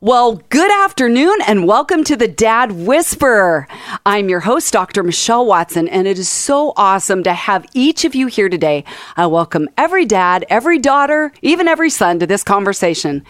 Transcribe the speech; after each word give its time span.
Well, 0.00 0.40
good 0.48 0.70
afternoon 0.70 1.38
and 1.44 1.66
welcome 1.66 2.04
to 2.04 2.14
the 2.14 2.28
Dad 2.28 2.70
Whisperer. 2.70 3.66
I'm 4.06 4.28
your 4.28 4.38
host, 4.38 4.72
Dr. 4.72 5.02
Michelle 5.02 5.44
Watson, 5.44 5.88
and 5.88 6.06
it 6.06 6.20
is 6.20 6.28
so 6.28 6.72
awesome 6.76 7.24
to 7.24 7.32
have 7.32 7.66
each 7.74 8.04
of 8.04 8.14
you 8.14 8.28
here 8.28 8.48
today. 8.48 8.84
I 9.16 9.26
welcome 9.26 9.68
every 9.76 10.06
dad, 10.06 10.46
every 10.48 10.78
daughter, 10.78 11.32
even 11.42 11.66
every 11.66 11.90
son 11.90 12.20
to 12.20 12.28
this 12.28 12.44
conversation. 12.44 13.24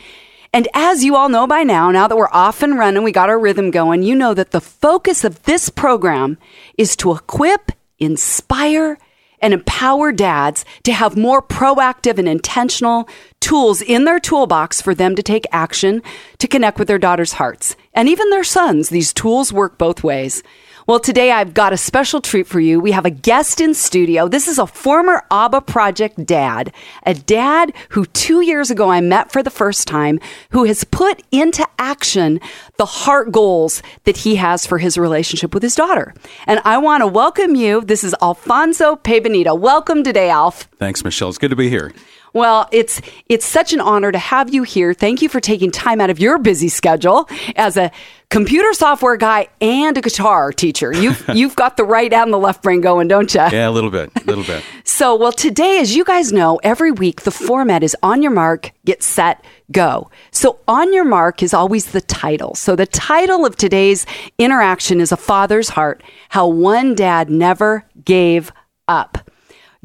And 0.53 0.69
as 0.75 1.03
you 1.03 1.17
all 1.17 1.31
know 1.31 1.47
by 1.47 1.63
now, 1.63 1.91
now 1.91 2.07
that 2.07 2.17
we're 2.17 2.29
off 2.33 2.63
and 2.63 2.79
running, 2.79 3.03
we 3.03 3.13
got 3.13 3.31
our 3.31 3.39
rhythm 3.39 3.71
going, 3.71 4.03
you 4.03 4.15
know 4.15 4.35
that 4.35 4.51
the 4.51 4.61
focus 4.61 5.25
of 5.25 5.45
this 5.45 5.71
program 5.71 6.37
is 6.77 6.97
to 6.97 7.13
equip, 7.13 7.73
inspire, 7.99 8.99
and 9.41 9.55
empower 9.55 10.13
dads 10.13 10.65
to 10.85 10.93
have 10.93 11.17
more 11.17 11.43
proactive 11.43 12.19
and 12.19 12.29
intentional 12.29 13.09
tools 13.41 13.81
in 13.81 14.05
their 14.05 14.21
toolbox 14.21 14.81
for 14.81 14.95
them 14.95 15.15
to 15.15 15.23
take 15.23 15.47
action 15.53 16.03
to 16.39 16.49
connect 16.49 16.79
with 16.79 16.89
their 16.89 16.99
daughters' 16.99 17.35
hearts 17.35 17.77
and 17.95 18.09
even 18.09 18.31
their 18.31 18.45
sons. 18.45 18.89
These 18.89 19.13
tools 19.13 19.53
work 19.53 19.79
both 19.79 20.05
ways. 20.05 20.43
Well, 20.89 20.99
today 20.99 21.33
I've 21.33 21.53
got 21.53 21.75
a 21.75 21.77
special 21.77 22.23
treat 22.23 22.47
for 22.47 22.61
you. 22.61 22.81
We 22.81 22.93
have 22.93 23.05
a 23.05 23.11
guest 23.11 23.61
in 23.61 23.75
studio. 23.75 24.27
This 24.27 24.49
is 24.49 24.59
a 24.59 24.67
former 24.67 25.23
ABBA 25.31 25.61
Project 25.61 26.25
dad, 26.25 26.73
a 27.03 27.13
dad 27.13 27.75
who 27.91 28.07
two 28.07 28.41
years 28.41 28.71
ago 28.71 28.89
I 28.89 29.03
met 29.03 29.31
for 29.31 29.43
the 29.43 29.51
first 29.51 29.87
time, 29.87 30.19
who 30.49 30.65
has 30.65 30.85
put 30.85 31.23
into 31.31 31.63
action 31.79 32.41
the 32.79 32.87
heart 32.87 33.33
goals 33.33 33.83
that 34.05 34.17
he 34.17 34.37
has 34.37 34.67
for 34.67 34.79
his 34.79 34.97
relationship 34.97 35.53
with 35.53 35.63
his 35.63 35.75
daughter. 35.75 36.15
And 36.47 36.59
I 36.65 36.79
want 36.79 37.03
to 37.03 37.07
welcome 37.07 37.55
you. 37.55 37.83
This 37.83 38.03
is 38.03 38.15
Alfonso 38.23 38.97
Pebenito. 38.97 39.61
Welcome 39.61 40.03
today, 40.03 40.31
Alf. 40.31 40.71
Thanks, 40.79 41.05
Michelle. 41.05 41.29
It's 41.29 41.37
good 41.37 41.51
to 41.51 41.57
be 41.57 41.69
here. 41.69 41.93
Well, 42.33 42.69
it's 42.73 43.01
it's 43.29 43.47
such 43.47 43.73
an 43.73 43.81
honor 43.81 44.13
to 44.13 44.19
have 44.19 44.53
you 44.53 44.63
here. 44.63 44.95
Thank 44.95 45.23
you 45.23 45.29
for 45.29 45.41
taking 45.41 45.71
time 45.71 46.01
out 46.01 46.11
of 46.11 46.19
your 46.19 46.39
busy 46.39 46.69
schedule 46.69 47.29
as 47.57 47.77
a 47.77 47.91
computer 48.31 48.73
software 48.75 49.17
guy 49.17 49.49
and 49.61 49.97
a 49.97 50.01
guitar 50.01 50.53
teacher. 50.53 50.93
You've 50.99 51.29
you've 51.35 51.57
got 51.57 51.77
the 51.77 51.85
right 51.85 52.13
and 52.13 52.33
the 52.33 52.39
left 52.39 52.63
brain 52.63 52.81
going, 52.81 53.09
don't 53.09 53.33
you? 53.33 53.41
Yeah, 53.41 53.69
a 53.69 53.71
little 53.71 53.91
bit, 53.91 54.11
a 54.17 54.25
little 54.25 54.45
bit. 54.45 54.63
so, 54.85 55.15
well, 55.15 55.33
today, 55.33 55.81
as 55.81 55.95
you 55.95 56.05
guys 56.05 56.33
know, 56.33 56.61
every 56.63 56.93
week 56.93 57.23
the 57.23 57.31
format 57.31 57.83
is 57.83 57.97
on 58.03 58.23
your 58.23 58.33
mark, 58.33 58.73
get 58.85 59.03
set, 59.03 59.45
go. 59.73 60.11
So, 60.31 60.59
on 60.69 60.93
your 60.93 61.05
mark 61.05 61.43
is 61.43 61.55
always 61.55 61.93
the 61.93 62.01
title. 62.01 62.55
So, 62.55 62.77
the 62.77 62.87
title 62.87 63.47
of 63.47 63.57
today's 63.57 64.07
interaction 64.39 65.01
is 65.01 65.13
a 65.13 65.17
father's 65.17 65.71
heart: 65.71 66.03
how 66.31 66.47
one 66.49 66.95
dad 66.95 67.31
never 67.31 67.85
gave 68.05 68.53
up. 68.87 69.31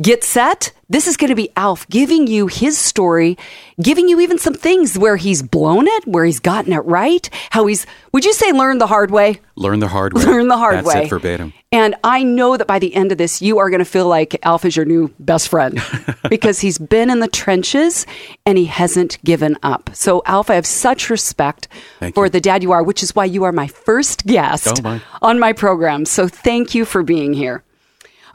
Get 0.01 0.23
set. 0.23 0.71
This 0.93 1.07
is 1.07 1.17
going 1.17 1.29
to 1.29 1.35
be 1.35 1.49
Alf 1.57 1.87
giving 1.89 2.27
you 2.27 2.45
his 2.45 2.77
story, 2.77 3.35
giving 3.81 4.07
you 4.07 4.19
even 4.19 4.37
some 4.37 4.53
things 4.53 4.95
where 4.95 5.15
he's 5.17 5.41
blown 5.41 5.87
it, 5.87 6.07
where 6.07 6.23
he's 6.23 6.39
gotten 6.39 6.71
it 6.71 6.85
right, 6.85 7.27
how 7.49 7.65
he's, 7.65 7.87
would 8.11 8.23
you 8.23 8.31
say, 8.31 8.51
learned 8.51 8.79
the 8.79 8.85
hard 8.85 9.09
way? 9.09 9.41
Learn 9.55 9.79
the 9.79 9.87
hard 9.87 10.13
way. 10.13 10.23
Learn 10.23 10.49
the 10.49 10.57
hard 10.57 10.75
That's 10.75 10.87
way. 10.87 11.03
it 11.05 11.09
verbatim. 11.09 11.51
And 11.71 11.95
I 12.03 12.21
know 12.21 12.57
that 12.57 12.67
by 12.67 12.77
the 12.77 12.93
end 12.93 13.11
of 13.11 13.17
this, 13.17 13.41
you 13.41 13.57
are 13.57 13.71
going 13.71 13.79
to 13.79 13.85
feel 13.85 14.07
like 14.07 14.35
Alf 14.45 14.65
is 14.65 14.75
your 14.75 14.85
new 14.85 15.11
best 15.19 15.49
friend 15.49 15.81
because 16.29 16.59
he's 16.59 16.77
been 16.77 17.09
in 17.09 17.21
the 17.21 17.27
trenches 17.27 18.05
and 18.45 18.55
he 18.55 18.65
hasn't 18.65 19.17
given 19.23 19.57
up. 19.63 19.89
So, 19.93 20.21
Alf, 20.27 20.51
I 20.51 20.53
have 20.55 20.67
such 20.67 21.09
respect 21.09 21.67
Thank 21.99 22.13
for 22.13 22.25
you. 22.25 22.29
the 22.29 22.39
dad 22.39 22.61
you 22.61 22.71
are, 22.71 22.83
which 22.83 23.01
is 23.01 23.15
why 23.15 23.25
you 23.25 23.45
are 23.45 23.51
my 23.51 23.65
first 23.65 24.27
guest 24.27 24.67
Oh, 24.67 24.81
my. 24.83 25.01
on 25.23 25.39
my 25.39 25.53
program. 25.53 26.05
So, 26.05 26.27
thank 26.27 26.75
you 26.75 26.85
for 26.85 27.01
being 27.01 27.33
here. 27.33 27.63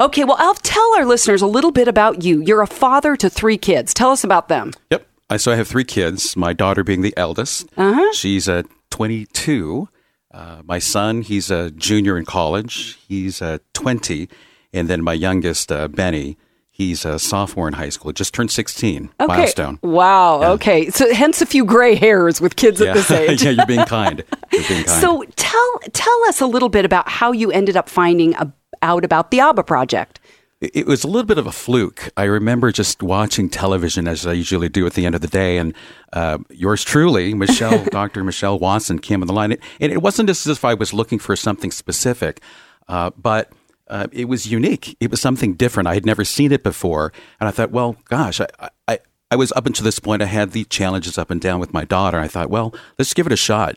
Okay, 0.00 0.24
well, 0.24 0.38
Alf, 0.38 0.62
tell 0.62 0.94
our 0.96 1.04
listeners 1.04 1.42
a 1.42 1.46
little 1.46 1.72
bit 1.72 1.88
about 1.88 2.22
you. 2.22 2.40
You're 2.40 2.62
a 2.62 2.66
father 2.68 3.16
to 3.16 3.28
three 3.28 3.58
kids. 3.58 3.92
Tell 3.92 4.10
us 4.10 4.22
about 4.24 4.48
them. 4.48 4.72
Yep. 4.90 5.06
I 5.30 5.36
so 5.36 5.52
I 5.52 5.56
have 5.56 5.68
three 5.68 5.84
kids. 5.84 6.36
My 6.36 6.52
daughter 6.52 6.82
being 6.84 7.02
the 7.02 7.12
eldest. 7.16 7.68
Uh-huh. 7.76 8.12
She's 8.12 8.48
uh, 8.48 8.62
22. 8.90 9.88
Uh, 10.32 10.62
my 10.64 10.78
son, 10.78 11.22
he's 11.22 11.50
a 11.50 11.70
junior 11.72 12.16
in 12.16 12.24
college. 12.24 12.98
He's 13.08 13.42
uh, 13.42 13.58
20. 13.74 14.28
And 14.72 14.88
then 14.88 15.02
my 15.02 15.14
youngest, 15.14 15.72
uh, 15.72 15.88
Benny, 15.88 16.36
he's 16.70 17.04
a 17.04 17.18
sophomore 17.18 17.66
in 17.68 17.74
high 17.74 17.88
school. 17.88 18.12
Just 18.12 18.32
turned 18.34 18.50
16. 18.50 19.10
Okay. 19.20 19.26
Milestone. 19.26 19.78
Wow. 19.82 20.52
Okay. 20.54 20.90
So, 20.90 21.12
hence 21.12 21.42
a 21.42 21.46
few 21.46 21.64
gray 21.64 21.94
hairs 21.94 22.40
with 22.40 22.56
kids 22.56 22.80
Yeah. 22.80 22.90
at 22.90 22.94
this 22.94 23.10
age. 23.10 23.42
yeah, 23.42 23.50
you're 23.50 23.66
being 23.66 23.84
kind. 23.84 24.22
You're 24.52 24.62
being 24.68 24.84
kind. 24.84 25.00
So 25.00 25.24
tell 25.36 25.78
tell 25.92 26.24
us 26.28 26.40
a 26.40 26.46
little 26.46 26.68
bit 26.68 26.84
about 26.84 27.08
how 27.08 27.32
you 27.32 27.50
ended 27.50 27.76
up 27.76 27.88
finding 27.88 28.34
a, 28.34 28.52
out 28.82 29.04
about 29.04 29.30
the 29.30 29.40
ABBA 29.40 29.64
project. 29.64 30.20
It 30.60 30.86
was 30.86 31.04
a 31.04 31.06
little 31.06 31.26
bit 31.26 31.38
of 31.38 31.46
a 31.46 31.52
fluke. 31.52 32.10
I 32.16 32.24
remember 32.24 32.72
just 32.72 33.00
watching 33.00 33.48
television 33.48 34.08
as 34.08 34.26
I 34.26 34.32
usually 34.32 34.68
do 34.68 34.86
at 34.86 34.94
the 34.94 35.06
end 35.06 35.14
of 35.14 35.20
the 35.20 35.28
day, 35.28 35.56
and 35.56 35.72
uh, 36.12 36.38
yours 36.50 36.82
truly, 36.82 37.32
Michelle, 37.32 37.84
Dr. 37.92 38.24
Michelle 38.24 38.58
Watson, 38.58 38.98
came 38.98 39.22
on 39.22 39.28
the 39.28 39.32
line. 39.32 39.52
And 39.52 39.92
it 39.92 40.02
wasn't 40.02 40.28
as 40.30 40.44
if 40.48 40.64
I 40.64 40.74
was 40.74 40.92
looking 40.92 41.20
for 41.20 41.36
something 41.36 41.70
specific, 41.70 42.40
uh, 42.88 43.10
but 43.16 43.52
uh, 43.86 44.08
it 44.10 44.24
was 44.24 44.50
unique. 44.50 44.96
It 44.98 45.12
was 45.12 45.20
something 45.20 45.54
different. 45.54 45.86
I 45.86 45.94
had 45.94 46.04
never 46.04 46.24
seen 46.24 46.50
it 46.50 46.64
before, 46.64 47.12
and 47.38 47.46
I 47.46 47.52
thought, 47.52 47.70
well, 47.70 47.96
gosh, 48.06 48.40
I. 48.40 48.46
I 48.88 48.98
I 49.30 49.36
was 49.36 49.52
up 49.52 49.66
until 49.66 49.84
this 49.84 49.98
point. 49.98 50.22
I 50.22 50.26
had 50.26 50.52
the 50.52 50.64
challenges 50.64 51.18
up 51.18 51.30
and 51.30 51.38
down 51.38 51.60
with 51.60 51.74
my 51.74 51.84
daughter. 51.84 52.18
I 52.18 52.28
thought, 52.28 52.48
well, 52.48 52.74
let's 52.98 53.12
give 53.12 53.26
it 53.26 53.32
a 53.32 53.36
shot. 53.36 53.74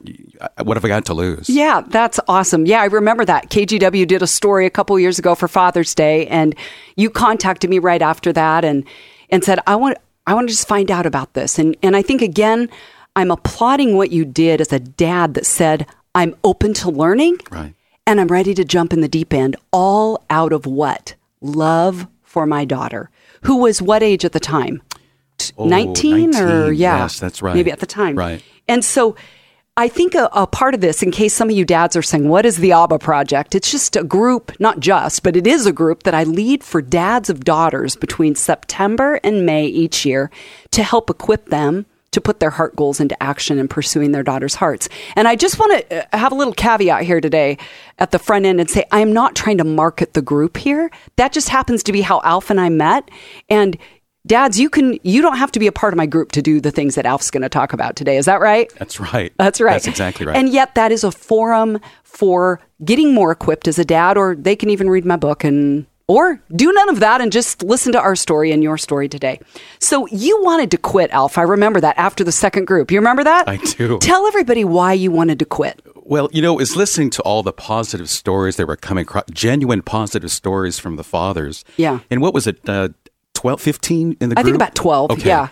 What 0.63 0.77
have 0.77 0.85
I 0.85 0.87
got 0.87 1.05
to 1.07 1.13
lose? 1.13 1.49
Yeah, 1.49 1.81
that's 1.87 2.21
awesome. 2.29 2.65
Yeah, 2.65 2.81
I 2.81 2.85
remember 2.85 3.25
that. 3.25 3.49
KGW 3.49 4.07
did 4.07 4.21
a 4.21 4.27
story 4.27 4.65
a 4.65 4.69
couple 4.69 4.97
years 4.97 5.19
ago 5.19 5.35
for 5.35 5.49
Father's 5.49 5.93
Day 5.93 6.25
and 6.27 6.55
you 6.95 7.09
contacted 7.09 7.69
me 7.69 7.79
right 7.79 8.01
after 8.01 8.31
that 8.33 8.63
and 8.63 8.85
and 9.29 9.43
said, 9.43 9.59
"I 9.67 9.75
want 9.75 9.97
I 10.25 10.33
want 10.33 10.47
to 10.47 10.53
just 10.53 10.67
find 10.69 10.89
out 10.89 11.05
about 11.05 11.33
this." 11.33 11.59
And 11.59 11.75
and 11.83 11.97
I 11.97 12.01
think 12.01 12.21
again, 12.21 12.69
I'm 13.17 13.29
applauding 13.31 13.97
what 13.97 14.11
you 14.11 14.23
did 14.23 14.61
as 14.61 14.71
a 14.71 14.79
dad 14.79 15.33
that 15.33 15.45
said, 15.45 15.85
"I'm 16.15 16.33
open 16.45 16.73
to 16.75 16.89
learning." 16.89 17.39
Right. 17.51 17.73
and 18.07 18.19
I'm 18.21 18.27
ready 18.29 18.53
to 18.55 18.63
jump 18.65 18.93
in 18.93 19.01
the 19.01 19.07
deep 19.07 19.31
end, 19.33 19.55
all 19.71 20.23
out 20.29 20.53
of 20.53 20.65
what? 20.65 21.13
Love 21.41 22.07
for 22.23 22.45
my 22.45 22.65
daughter, 22.65 23.09
who 23.43 23.57
was 23.57 23.81
what 23.81 24.01
age 24.01 24.23
at 24.25 24.31
the 24.31 24.39
time? 24.39 24.81
T- 25.49 25.53
Oh, 25.57 25.67
19 25.67 26.35
or 26.35 26.71
yeah. 26.71 26.99
Yes, 26.99 27.19
that's 27.19 27.41
right. 27.41 27.55
Maybe 27.55 27.71
at 27.71 27.79
the 27.79 27.85
time. 27.85 28.15
Right. 28.15 28.43
And 28.67 28.83
so 28.83 29.15
I 29.77 29.87
think 29.87 30.15
a, 30.15 30.29
a 30.33 30.45
part 30.47 30.73
of 30.73 30.81
this, 30.81 31.01
in 31.01 31.11
case 31.11 31.33
some 31.33 31.49
of 31.49 31.55
you 31.55 31.65
dads 31.65 31.95
are 31.95 32.01
saying, 32.01 32.27
what 32.27 32.45
is 32.45 32.57
the 32.57 32.73
ABBA 32.73 32.99
project? 32.99 33.55
It's 33.55 33.71
just 33.71 33.95
a 33.95 34.03
group, 34.03 34.51
not 34.59 34.79
just, 34.79 35.23
but 35.23 35.35
it 35.35 35.47
is 35.47 35.65
a 35.65 35.71
group 35.71 36.03
that 36.03 36.13
I 36.13 36.23
lead 36.23 36.63
for 36.63 36.81
dads 36.81 37.29
of 37.29 37.45
daughters 37.45 37.95
between 37.95 38.35
September 38.35 39.19
and 39.23 39.45
May 39.45 39.65
each 39.65 40.05
year 40.05 40.29
to 40.71 40.83
help 40.83 41.09
equip 41.09 41.47
them 41.47 41.85
to 42.11 42.19
put 42.19 42.41
their 42.41 42.49
heart 42.49 42.75
goals 42.75 42.99
into 42.99 43.21
action 43.23 43.57
and 43.57 43.69
pursuing 43.69 44.11
their 44.11 44.23
daughters' 44.23 44.55
hearts. 44.55 44.89
And 45.15 45.27
I 45.27 45.37
just 45.37 45.57
want 45.57 45.89
to 45.89 46.03
uh, 46.03 46.17
have 46.17 46.33
a 46.33 46.35
little 46.35 46.53
caveat 46.53 47.03
here 47.03 47.21
today 47.21 47.57
at 47.99 48.11
the 48.11 48.19
front 48.19 48.45
end 48.45 48.59
and 48.59 48.69
say 48.69 48.83
I'm 48.91 49.13
not 49.13 49.35
trying 49.35 49.57
to 49.59 49.63
market 49.63 50.13
the 50.13 50.21
group 50.21 50.57
here. 50.57 50.91
That 51.15 51.31
just 51.31 51.47
happens 51.47 51.83
to 51.83 51.93
be 51.93 52.01
how 52.01 52.19
Alf 52.25 52.49
and 52.49 52.59
I 52.59 52.67
met. 52.67 53.09
And 53.49 53.77
dads, 54.25 54.59
you 54.59 54.69
can 54.69 54.99
you 55.03 55.21
don't 55.21 55.37
have 55.37 55.51
to 55.53 55.59
be 55.59 55.67
a 55.67 55.71
part 55.71 55.93
of 55.93 55.97
my 55.97 56.05
group 56.05 56.31
to 56.33 56.41
do 56.41 56.59
the 56.61 56.71
things 56.71 56.95
that 56.95 57.05
Alf's 57.05 57.31
going 57.31 57.43
to 57.43 57.49
talk 57.49 57.73
about 57.73 57.95
today. 57.95 58.17
Is 58.17 58.25
that 58.25 58.41
right? 58.41 58.71
That's 58.77 58.99
right. 58.99 59.33
That's 59.37 59.61
right. 59.61 59.73
That's 59.73 59.87
exactly 59.87 60.25
right. 60.25 60.35
And 60.35 60.49
yet, 60.49 60.75
that 60.75 60.91
is 60.91 61.03
a 61.03 61.11
forum 61.11 61.79
for 62.03 62.59
getting 62.83 63.13
more 63.13 63.31
equipped 63.31 63.67
as 63.67 63.79
a 63.79 63.85
dad, 63.85 64.17
or 64.17 64.35
they 64.35 64.55
can 64.55 64.69
even 64.69 64.89
read 64.89 65.05
my 65.05 65.15
book 65.15 65.43
and 65.43 65.85
or 66.07 66.41
do 66.53 66.73
none 66.73 66.89
of 66.89 66.99
that 66.99 67.21
and 67.21 67.31
just 67.31 67.63
listen 67.63 67.93
to 67.93 67.99
our 67.99 68.17
story 68.17 68.51
and 68.51 68.61
your 68.61 68.77
story 68.77 69.07
today. 69.07 69.39
So 69.79 70.07
you 70.07 70.43
wanted 70.43 70.69
to 70.71 70.77
quit, 70.77 71.09
Alf. 71.11 71.37
I 71.37 71.43
remember 71.43 71.79
that 71.79 71.97
after 71.97 72.23
the 72.25 72.33
second 72.33 72.65
group. 72.65 72.91
You 72.91 72.99
remember 72.99 73.23
that? 73.23 73.47
I 73.47 73.57
do. 73.57 73.97
Tell 73.99 74.27
everybody 74.27 74.65
why 74.65 74.91
you 74.91 75.09
wanted 75.09 75.39
to 75.39 75.45
quit. 75.45 75.81
Well, 76.03 76.29
you 76.33 76.41
know, 76.41 76.59
is 76.59 76.75
listening 76.75 77.11
to 77.11 77.21
all 77.21 77.43
the 77.43 77.53
positive 77.53 78.09
stories 78.09 78.57
that 78.57 78.67
were 78.67 78.75
coming 78.75 79.03
across, 79.03 79.23
genuine 79.31 79.81
positive 79.81 80.31
stories 80.31 80.77
from 80.79 80.97
the 80.97 81.03
fathers. 81.05 81.63
Yeah. 81.77 81.99
And 82.09 82.21
what 82.21 82.33
was 82.33 82.45
it, 82.45 82.59
uh, 82.67 82.89
12, 83.41 83.59
15 83.61 84.17
in 84.21 84.29
the 84.29 84.35
group? 84.35 84.37
I 84.39 84.43
think 84.43 84.55
about 84.55 84.75
12, 84.75 85.11
Okay. 85.11 85.27
yeah. 85.27 85.47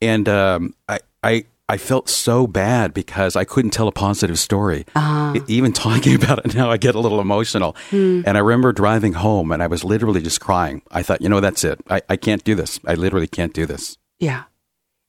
And 0.00 0.28
um, 0.28 0.74
I, 0.88 0.98
I, 1.22 1.44
I 1.68 1.76
felt 1.76 2.08
so 2.08 2.46
bad 2.46 2.92
because 2.94 3.36
I 3.36 3.44
couldn't 3.44 3.70
tell 3.72 3.86
a 3.88 3.92
positive 3.92 4.38
story. 4.38 4.84
E- 4.96 5.40
Even 5.48 5.72
talking 5.72 6.14
about 6.22 6.44
it 6.44 6.54
now, 6.54 6.70
I 6.70 6.76
get 6.78 6.94
a 6.94 7.00
little 7.00 7.20
emotional. 7.20 7.76
Hmm. 7.90 8.22
And 8.26 8.36
I 8.36 8.40
remember 8.40 8.72
driving 8.72 9.12
home 9.14 9.52
and 9.52 9.62
I 9.62 9.66
was 9.66 9.84
literally 9.84 10.22
just 10.22 10.40
crying. 10.40 10.80
I 10.90 11.02
thought, 11.02 11.20
you 11.22 11.28
know, 11.28 11.40
that's 11.40 11.64
it. 11.64 11.80
I, 11.90 12.00
I 12.08 12.16
can't 12.16 12.42
do 12.44 12.54
this. 12.54 12.80
I 12.86 12.94
literally 12.94 13.26
can't 13.28 13.52
do 13.54 13.66
this. 13.66 13.98
Yeah. 14.18 14.44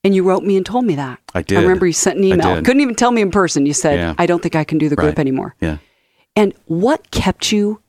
And 0.04 0.14
you 0.14 0.24
wrote 0.24 0.44
me 0.44 0.56
and 0.58 0.66
told 0.66 0.86
me 0.86 0.96
that. 0.96 1.20
I 1.34 1.42
did. 1.42 1.58
I 1.58 1.62
remember 1.62 1.88
you 1.88 1.94
sent 1.94 2.18
an 2.18 2.24
email. 2.26 2.56
Couldn't 2.62 2.82
even 2.82 2.96
tell 2.96 3.12
me 3.12 3.22
in 3.22 3.32
person. 3.32 3.66
You 3.66 3.74
said, 3.74 3.98
Yeah. 3.98 4.14
I 4.18 4.26
don't 4.26 4.42
think 4.44 4.56
I 4.56 4.64
can 4.66 4.78
do 4.78 4.88
the 4.90 4.96
group 4.96 5.18
Right. 5.18 5.20
anymore. 5.20 5.56
Yeah. 5.62 5.78
And 6.36 6.54
what 6.66 7.12
kept 7.12 7.52
you 7.52 7.82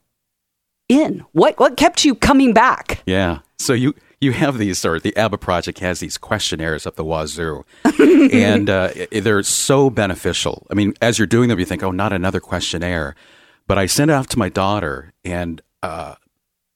in? 0.89 1.25
What 1.33 1.59
what 1.59 1.77
kept 1.77 2.05
you 2.05 2.15
coming 2.15 2.53
back? 2.55 3.03
Yeah. 3.07 3.41
So 3.59 3.73
you 3.73 3.95
you 4.21 4.33
have 4.33 4.59
these, 4.59 4.85
or 4.85 4.99
the 4.99 5.17
ABBA 5.17 5.39
project 5.39 5.79
has 5.81 6.01
these 6.01 6.17
questionnaires 6.19 6.87
up 6.87 6.97
the 6.97 7.05
wazoo, 7.05 7.65
and 8.33 8.71
uh, 8.71 8.91
they're 9.13 9.43
so 9.43 9.91
beneficial. 9.91 10.67
I 10.71 10.75
mean, 10.75 10.95
as 11.01 11.19
you're 11.19 11.27
doing 11.27 11.49
them, 11.49 11.59
you 11.59 11.67
think, 11.67 11.83
"Oh, 11.83 11.91
not 11.91 12.13
another 12.13 12.41
questionnaire." 12.41 13.15
But 13.67 13.79
I 13.79 13.87
sent 13.87 14.11
it 14.11 14.15
off 14.15 14.29
to 14.29 14.39
my 14.39 14.49
daughter, 14.49 15.13
and 15.25 15.61
uh, 15.83 16.15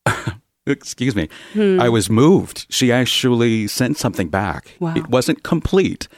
excuse 0.66 1.14
me, 1.14 1.28
I 1.54 1.88
was 1.88 2.10
moved. 2.10 2.66
She 2.68 2.92
actually 2.92 3.68
sent 3.68 3.96
something 3.96 4.28
back. 4.28 4.76
Wow. 4.80 4.94
It 4.94 5.08
wasn't 5.08 5.42
complete, 5.42 6.08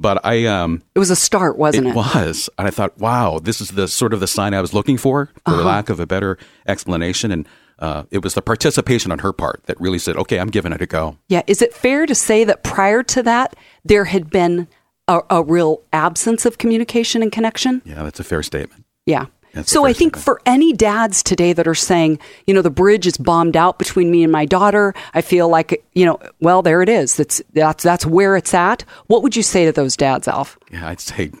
but 0.00 0.24
I 0.24 0.46
um 0.46 0.82
It 0.94 0.98
was 0.98 1.10
a 1.10 1.16
start, 1.16 1.58
wasn't 1.58 1.86
it? 1.86 1.90
it 1.90 1.96
was, 1.96 2.48
and 2.58 2.66
I 2.66 2.70
thought, 2.70 2.98
wow, 2.98 3.38
this 3.40 3.60
is 3.60 3.68
the 3.70 3.86
sort 3.86 4.12
of 4.14 4.20
the 4.20 4.26
sign 4.26 4.54
I 4.54 4.60
was 4.60 4.72
looking 4.74 4.96
for, 4.98 5.26
for 5.46 5.52
Uh-huh. 5.54 5.62
lack 5.64 5.88
of 5.90 6.00
a 6.00 6.06
better 6.06 6.38
explanation, 6.66 7.30
and 7.30 7.46
uh, 7.78 8.02
it 8.10 8.22
was 8.22 8.34
the 8.34 8.42
participation 8.42 9.10
on 9.12 9.20
her 9.20 9.32
part 9.32 9.62
that 9.66 9.80
really 9.80 9.98
said, 9.98 10.16
okay, 10.16 10.38
I'm 10.38 10.50
giving 10.50 10.72
it 10.72 10.82
a 10.82 10.86
go. 10.86 11.16
Yeah. 11.28 11.42
Is 11.46 11.62
it 11.62 11.72
fair 11.72 12.04
to 12.06 12.14
say 12.14 12.44
that 12.44 12.62
prior 12.62 13.02
to 13.04 13.22
that, 13.22 13.56
there 13.84 14.04
had 14.04 14.28
been 14.30 14.68
a, 15.08 15.20
a 15.30 15.42
real 15.42 15.82
absence 15.92 16.44
of 16.44 16.58
communication 16.58 17.22
and 17.22 17.32
connection? 17.32 17.80
Yeah, 17.86 18.02
that's 18.02 18.20
a 18.20 18.24
fair 18.24 18.42
statement. 18.42 18.84
Yeah. 19.06 19.26
That's 19.52 19.70
so 19.72 19.84
I 19.84 19.92
think 19.92 20.16
statement. 20.16 20.24
for 20.24 20.40
any 20.46 20.72
dads 20.72 21.22
today 21.22 21.52
that 21.52 21.66
are 21.66 21.74
saying, 21.74 22.18
you 22.46 22.54
know, 22.54 22.62
the 22.62 22.70
bridge 22.70 23.06
is 23.06 23.16
bombed 23.16 23.56
out 23.56 23.78
between 23.78 24.10
me 24.10 24.22
and 24.22 24.30
my 24.32 24.44
daughter, 24.46 24.94
I 25.14 25.22
feel 25.22 25.48
like, 25.48 25.84
you 25.94 26.06
know, 26.06 26.18
well, 26.40 26.62
there 26.62 26.82
it 26.82 26.88
is. 26.88 27.16
That's 27.16 27.42
that's 27.52 27.82
that's 27.82 28.06
where 28.06 28.36
it's 28.36 28.54
at. 28.54 28.82
What 29.08 29.22
would 29.22 29.34
you 29.36 29.42
say 29.42 29.64
to 29.66 29.72
those 29.72 29.96
dads, 29.96 30.28
Alf? 30.28 30.58
Yeah, 30.70 30.88
I'd 30.88 31.00
say 31.00 31.32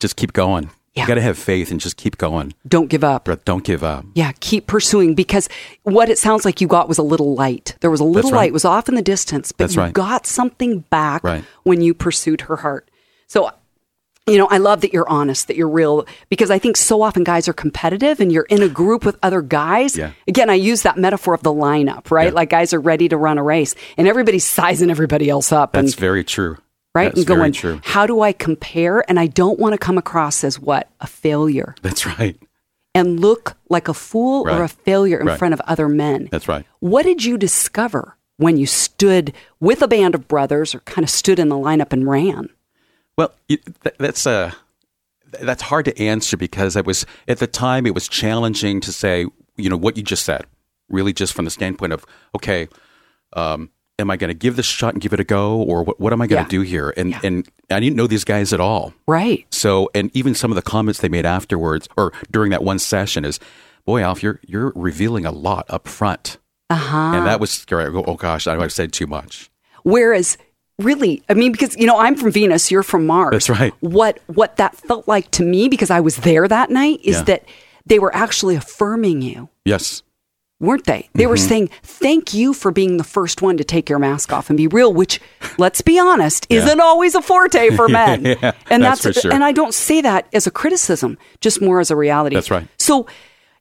just 0.00 0.16
keep 0.16 0.32
going. 0.32 0.70
Yeah. 0.94 1.04
You 1.04 1.08
got 1.08 1.14
to 1.14 1.22
have 1.22 1.38
faith 1.38 1.70
and 1.70 1.80
just 1.80 1.96
keep 1.96 2.18
going. 2.18 2.54
Don't 2.66 2.88
give 2.88 3.04
up. 3.04 3.28
Don't 3.44 3.62
give 3.62 3.84
up. 3.84 4.04
Yeah, 4.14 4.32
keep 4.40 4.66
pursuing 4.66 5.14
because 5.14 5.48
what 5.84 6.08
it 6.08 6.18
sounds 6.18 6.44
like 6.44 6.60
you 6.60 6.66
got 6.66 6.88
was 6.88 6.98
a 6.98 7.04
little 7.04 7.34
light. 7.34 7.76
There 7.80 7.90
was 7.90 8.00
a 8.00 8.04
little 8.04 8.32
right. 8.32 8.36
light, 8.38 8.48
it 8.48 8.52
was 8.52 8.64
off 8.64 8.88
in 8.88 8.96
the 8.96 9.02
distance, 9.02 9.52
but 9.52 9.64
That's 9.64 9.76
you 9.76 9.82
right. 9.82 9.92
got 9.92 10.26
something 10.26 10.80
back 10.90 11.22
Right. 11.22 11.44
when 11.62 11.82
you 11.82 11.94
pursued 11.94 12.40
her 12.42 12.56
heart. 12.56 12.90
So, 13.28 13.50
you 14.28 14.38
know, 14.38 14.46
I 14.50 14.58
love 14.58 14.80
that 14.82 14.92
you're 14.92 15.08
honest, 15.08 15.48
that 15.48 15.56
you're 15.56 15.68
real, 15.68 16.06
because 16.28 16.50
I 16.50 16.58
think 16.58 16.76
so 16.76 17.02
often 17.02 17.24
guys 17.24 17.48
are 17.48 17.52
competitive 17.52 18.20
and 18.20 18.30
you're 18.32 18.44
in 18.44 18.62
a 18.62 18.68
group 18.68 19.04
with 19.04 19.16
other 19.22 19.42
guys. 19.42 19.96
Yeah. 19.96 20.12
Again, 20.26 20.50
I 20.50 20.54
use 20.54 20.82
that 20.82 20.96
metaphor 20.96 21.34
of 21.34 21.42
the 21.42 21.52
lineup, 21.52 22.10
right? 22.10 22.28
Yeah. 22.28 22.34
Like 22.34 22.50
guys 22.50 22.72
are 22.72 22.80
ready 22.80 23.08
to 23.08 23.16
run 23.16 23.38
a 23.38 23.42
race 23.42 23.74
and 23.96 24.06
everybody's 24.08 24.44
sizing 24.44 24.90
everybody 24.90 25.28
else 25.30 25.52
up. 25.52 25.72
That's 25.72 25.92
and, 25.92 26.00
very 26.00 26.24
true. 26.24 26.56
right? 26.94 27.06
That's 27.14 27.18
and 27.20 27.26
going, 27.26 27.52
true. 27.52 27.80
how 27.84 28.06
do 28.06 28.20
I 28.20 28.32
compare? 28.32 29.04
And 29.08 29.18
I 29.18 29.26
don't 29.26 29.58
want 29.58 29.72
to 29.74 29.78
come 29.78 29.98
across 29.98 30.44
as 30.44 30.58
what? 30.60 30.88
A 31.00 31.06
failure 31.06 31.74
That's 31.82 32.06
right. 32.06 32.36
and 32.94 33.20
look 33.20 33.56
like 33.68 33.88
a 33.88 33.94
fool 33.94 34.48
or 34.48 34.62
a 34.62 34.68
failure 34.68 35.18
in 35.18 35.26
Right. 35.26 35.38
front 35.38 35.54
of 35.54 35.60
other 35.66 35.88
men. 35.88 36.28
That's 36.30 36.48
right. 36.48 36.64
What 36.80 37.04
did 37.04 37.24
you 37.24 37.36
discover 37.38 38.16
when 38.38 38.56
you 38.56 38.66
stood 38.66 39.32
with 39.60 39.82
a 39.82 39.88
band 39.88 40.14
of 40.14 40.28
brothers 40.28 40.74
or 40.74 40.80
kind 40.80 41.02
of 41.04 41.10
stood 41.10 41.38
in 41.38 41.48
the 41.48 41.56
lineup 41.56 41.92
and 41.92 42.08
ran? 42.08 42.48
Well, 43.18 43.34
that's 43.98 44.26
uh, 44.26 44.52
that's 45.42 45.62
hard 45.62 45.84
to 45.86 45.98
answer 46.02 46.36
because 46.38 46.76
I 46.76 46.80
was 46.80 47.04
at 47.26 47.38
the 47.38 47.46
time 47.46 47.84
it 47.84 47.92
was 47.94 48.08
challenging 48.08 48.80
to 48.80 48.92
say, 48.92 49.26
you 49.56 49.68
know, 49.68 49.76
what 49.76 49.96
you 49.98 50.02
just 50.02 50.24
said. 50.24 50.46
Really, 50.88 51.12
just 51.12 51.34
from 51.34 51.44
the 51.44 51.50
standpoint 51.50 51.92
of, 51.92 52.06
okay, 52.34 52.66
um, 53.34 53.68
am 53.98 54.10
I 54.10 54.16
going 54.16 54.28
to 54.28 54.34
give 54.34 54.56
this 54.56 54.64
shot 54.64 54.94
and 54.94 55.02
give 55.02 55.12
it 55.12 55.20
a 55.20 55.24
go, 55.24 55.60
or 55.60 55.82
what, 55.82 56.00
what 56.00 56.14
am 56.14 56.22
I 56.22 56.26
going 56.26 56.42
to 56.46 56.56
Yeah. 56.56 56.60
do 56.60 56.62
here? 56.62 56.94
And 56.96 57.14
and 57.22 57.46
I 57.70 57.78
didn't 57.80 57.96
know 57.96 58.06
these 58.06 58.24
guys 58.24 58.54
at 58.54 58.60
all. 58.60 58.94
Right. 59.06 59.44
So, 59.52 59.90
and 59.94 60.10
even 60.16 60.34
some 60.34 60.50
of 60.50 60.54
the 60.56 60.62
comments 60.62 61.00
they 61.00 61.10
made 61.10 61.26
afterwards 61.26 61.88
or 61.98 62.12
during 62.30 62.50
that 62.52 62.62
one 62.64 62.78
session 62.78 63.26
is, 63.26 63.38
boy, 63.84 64.00
Alf, 64.00 64.22
you're 64.22 64.40
you're 64.46 64.72
revealing 64.74 65.26
a 65.26 65.32
lot 65.32 65.66
up 65.68 65.86
front, 65.88 66.38
Uh 66.70 66.76
huh. 66.76 67.12
and 67.16 67.26
that 67.26 67.38
was 67.40 67.50
scary. 67.50 67.84
I 67.84 67.90
go, 67.90 68.02
oh 68.06 68.14
gosh, 68.14 68.46
I 68.46 68.56
I've 68.56 68.72
said 68.72 68.92
too 68.94 69.06
much. 69.06 69.50
Whereas, 69.82 70.38
really, 70.78 71.22
I 71.28 71.34
mean, 71.34 71.52
because 71.52 71.76
you 71.76 71.86
know, 71.86 71.98
I'm 71.98 72.14
from 72.16 72.30
Venus, 72.32 72.70
you're 72.70 72.82
from 72.82 73.06
Mars. 73.06 73.32
That's 73.32 73.50
right. 73.50 73.72
What 73.80 74.20
what 74.26 74.56
that 74.56 74.76
felt 74.76 75.06
like 75.08 75.30
to 75.32 75.42
me, 75.44 75.68
because 75.68 75.90
I 75.90 76.00
was 76.00 76.16
there 76.18 76.46
that 76.48 76.70
night, 76.70 77.00
is 77.02 77.16
Yeah. 77.16 77.22
that 77.24 77.44
they 77.86 77.98
were 77.98 78.14
actually 78.14 78.54
affirming 78.56 79.22
you. 79.22 79.48
Yes, 79.64 80.02
weren't 80.60 80.84
they? 80.84 81.08
They 81.14 81.26
were 81.26 81.36
Mm-hmm. 81.36 81.48
saying, 81.48 81.70
thank 81.82 82.34
you 82.34 82.52
for 82.52 82.70
being 82.72 82.96
the 82.96 83.04
first 83.04 83.42
one 83.42 83.56
to 83.58 83.64
take 83.64 83.88
your 83.88 83.98
mask 83.98 84.32
off 84.32 84.50
and 84.50 84.56
be 84.56 84.66
real, 84.66 84.92
which, 84.92 85.20
let's 85.56 85.80
be 85.82 85.98
honest, 85.98 86.46
isn't 86.50 86.80
always 86.80 87.14
a 87.14 87.22
forte 87.22 87.70
for 87.76 87.88
men. 88.00 88.24
Yeah, 88.24 88.52
and 88.70 88.82
that's 88.82 89.02
that's, 89.02 89.16
for 89.18 89.20
sure. 89.22 89.32
and 89.32 89.44
I 89.44 89.52
don't 89.52 89.72
say 89.74 90.00
that 90.00 90.26
as 90.32 90.46
a 90.46 90.50
criticism, 90.50 91.16
just 91.40 91.60
more 91.62 91.80
as 91.80 91.90
a 91.90 91.96
reality. 91.96 92.34
That's 92.34 92.50
right. 92.50 92.66
So 92.78 93.06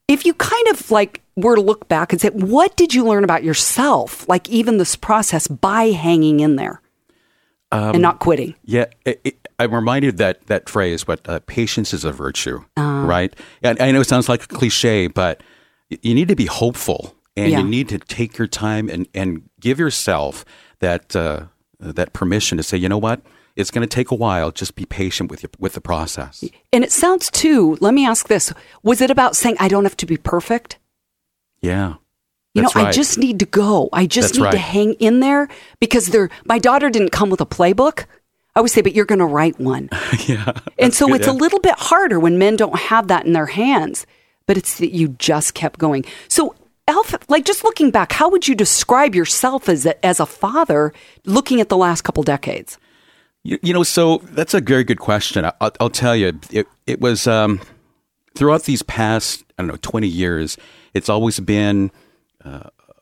if 0.08 0.26
you 0.26 0.34
kind 0.34 0.68
of 0.70 0.90
like 0.92 1.22
were 1.36 1.56
to 1.56 1.62
look 1.62 1.88
back 1.88 2.12
and 2.12 2.20
say, 2.20 2.30
what 2.30 2.76
did 2.76 2.94
you 2.94 3.06
learn 3.06 3.24
about 3.24 3.44
yourself? 3.44 4.28
Like 4.28 4.50
even 4.50 4.78
this 4.78 4.96
process 4.96 5.48
by 5.48 5.86
hanging 5.92 6.40
in 6.40 6.56
there 6.56 6.82
Um, 7.72 7.96
and 7.96 8.02
not 8.02 8.20
quitting. 8.20 8.56
Yeah, 8.64 8.86
it, 9.06 9.20
it, 9.24 9.48
I'm 9.60 9.74
reminded 9.76 10.18
that 10.18 10.46
that 10.48 10.70
phrase, 10.70 11.04
but 11.04 11.28
uh, 11.28 11.40
patience 11.48 11.94
is 11.94 12.06
a 12.06 12.12
virtue, 12.14 12.64
Uh. 12.78 13.04
right? 13.06 13.34
And 13.62 13.80
I 13.82 13.92
know 13.92 14.00
it 14.02 14.08
sounds 14.08 14.30
like 14.30 14.44
a 14.44 14.48
cliche, 14.48 15.08
but 15.08 15.44
you 15.90 16.14
need 16.16 16.30
to 16.30 16.36
be 16.36 16.46
hopeful, 16.46 17.14
and 17.36 17.52
Yeah. 17.52 17.60
you 17.60 17.68
need 17.68 17.90
to 17.90 17.98
take 18.00 18.38
your 18.38 18.48
time 18.48 18.88
and 18.90 19.08
and 19.14 19.50
give 19.60 19.80
yourself 19.80 20.46
that 20.80 21.14
uh, 21.16 21.48
that 21.80 22.14
permission 22.14 22.58
to 22.58 22.64
say, 22.64 22.78
you 22.78 22.88
know 22.88 22.98
what, 22.98 23.20
it's 23.58 23.72
going 23.72 23.88
to 23.88 23.94
take 23.96 24.12
a 24.12 24.16
while. 24.16 24.52
Just 24.52 24.76
be 24.76 24.86
patient 24.86 25.30
with 25.30 25.44
your, 25.44 25.50
with 25.60 25.74
the 25.74 25.82
process. 25.82 26.44
And 26.72 26.84
it 26.86 26.92
sounds 26.92 27.30
too, 27.32 27.78
let 27.82 27.94
me 27.94 28.06
ask 28.08 28.28
this, 28.28 28.54
was 28.84 29.02
it 29.02 29.12
about 29.12 29.36
saying, 29.36 29.58
I 29.60 29.68
don't 29.68 29.84
have 29.84 29.98
to 29.98 30.06
be 30.06 30.16
perfect? 30.18 30.78
Yeah, 31.62 31.96
You 32.58 32.64
That's 32.64 32.76
know, 32.76 32.86
I 32.86 32.92
just 32.92 33.20
need 33.20 33.38
to 33.40 33.46
go. 33.46 33.88
I 33.94 34.08
just 34.08 34.34
That's 34.34 34.40
need 34.40 34.52
to 34.52 34.58
hang 34.58 34.94
in 34.94 35.20
there 35.20 35.48
because 35.80 36.08
they're, 36.08 36.32
my 36.46 36.58
daughter 36.58 36.90
didn't 36.90 37.12
come 37.12 37.30
with 37.30 37.40
a 37.40 37.46
playbook. 37.46 38.06
I 38.56 38.60
always 38.60 38.74
say, 38.74 38.82
but 38.82 38.96
you're 38.96 39.06
going 39.06 39.20
to 39.20 39.28
write 39.28 39.60
one. 39.60 39.90
yeah. 40.26 40.54
and 40.80 40.92
so 40.92 41.06
good, 41.06 41.18
it's 41.18 41.28
yeah. 41.28 41.34
a 41.34 41.36
little 41.36 41.60
bit 41.60 41.76
harder 41.78 42.20
when 42.20 42.40
men 42.40 42.56
don't 42.56 42.76
have 42.76 43.10
that 43.10 43.28
in 43.28 43.34
their 43.34 43.46
hands, 43.46 44.08
but 44.48 44.58
it's 44.58 44.80
that 44.80 44.92
you 44.92 45.10
just 45.20 45.54
kept 45.54 45.78
going. 45.78 46.04
So, 46.30 46.56
Alf, 46.88 47.14
like 47.30 47.46
just 47.46 47.64
looking 47.64 47.92
back, 47.92 48.12
how 48.12 48.28
would 48.30 48.48
you 48.48 48.56
describe 48.56 49.14
yourself 49.14 49.70
as 49.70 49.86
a, 49.86 50.04
as 50.04 50.20
a 50.20 50.26
father 50.26 50.94
looking 51.26 51.62
at 51.62 51.70
the 51.70 51.78
last 51.78 52.02
couple 52.02 52.24
decades? 52.24 52.80
You, 53.44 53.60
you 53.62 53.72
know, 53.72 53.84
so 53.84 54.18
that's 54.32 54.56
a 54.56 54.62
very 54.62 54.84
good 54.84 55.00
question. 55.00 55.46
I, 55.46 55.54
I'll, 55.62 55.72
I'll 55.80 55.90
tell 55.92 56.16
you, 56.16 56.40
it, 56.50 56.66
it 56.88 57.00
was 57.00 57.28
um, 57.28 57.62
throughout 58.36 58.64
these 58.64 58.82
past, 58.82 59.44
I 59.60 59.62
don't 59.62 59.68
know, 59.68 59.78
20 59.84 60.08
years, 60.08 60.58
it's 60.96 61.10
always 61.10 61.40
been, 61.40 61.92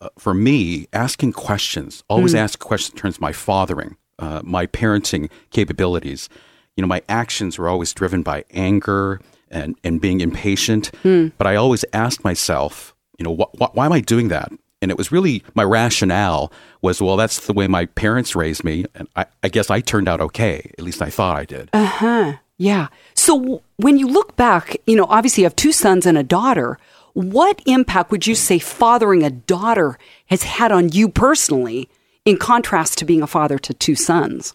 uh, 0.02 0.10
for 0.18 0.34
me, 0.34 0.88
asking 0.94 1.34
questions, 1.34 2.04
always 2.08 2.34
ask 2.36 2.60
questions 2.60 2.94
in 2.96 3.00
terms 3.02 3.16
of 3.18 3.22
my 3.22 3.32
fathering, 3.32 3.96
uh, 4.20 4.42
my 4.44 4.66
parenting 4.68 5.30
capabilities. 5.52 6.30
You 6.76 6.82
know, 6.82 6.88
my 6.88 7.02
actions 7.08 7.58
were 7.58 7.70
always 7.70 7.94
driven 7.94 8.22
by 8.22 8.44
anger 8.52 9.22
and, 9.50 9.78
and 9.84 10.02
being 10.02 10.20
impatient. 10.22 10.92
But 11.38 11.48
I 11.48 11.56
always 11.56 11.86
asked 11.94 12.24
myself, 12.24 12.94
you 13.18 13.24
know, 13.24 13.36
wh- 13.36 13.58
wh- 13.58 13.74
why 13.76 13.86
am 13.86 13.94
I 13.94 14.02
doing 14.02 14.28
that? 14.30 14.52
And 14.82 14.92
it 14.92 14.98
was 14.98 15.12
really 15.12 15.42
my 15.56 15.64
rationale 15.64 16.52
was, 16.82 17.02
well, 17.02 17.16
that's 17.18 17.48
the 17.48 17.54
way 17.54 17.68
my 17.68 17.86
parents 17.86 18.36
raised 18.36 18.64
me. 18.64 18.86
And 18.94 19.08
I, 19.16 19.26
I 19.42 19.48
guess 19.50 19.70
I 19.72 19.80
turned 19.80 20.08
out 20.08 20.20
okay. 20.22 20.70
At 20.78 20.84
least 20.84 21.02
I 21.02 21.10
thought 21.10 21.38
I 21.38 21.46
did. 21.46 21.70
Uh 21.74 21.86
huh. 21.86 22.34
Yeah. 22.58 22.88
So 23.16 23.62
when 23.78 23.98
you 23.98 24.08
look 24.08 24.36
back, 24.36 24.78
you 24.86 24.96
know, 24.96 25.06
obviously 25.10 25.42
you 25.42 25.46
have 25.46 25.56
two 25.56 25.72
sons 25.72 26.06
and 26.06 26.18
a 26.18 26.24
daughter. 26.24 26.78
What 27.16 27.62
impact 27.66 28.12
would 28.12 28.28
you 28.28 28.36
say 28.36 28.60
fathering 28.60 29.24
a 29.24 29.30
daughter 29.30 29.98
has 30.26 30.44
had 30.44 30.74
on 30.74 30.90
you 30.90 31.08
personally 31.08 31.90
in 32.26 32.36
contrast 32.36 32.98
to 32.98 33.06
being 33.06 33.22
a 33.22 33.28
father 33.28 33.58
to 33.58 33.74
two 33.74 33.96
sons? 33.96 34.54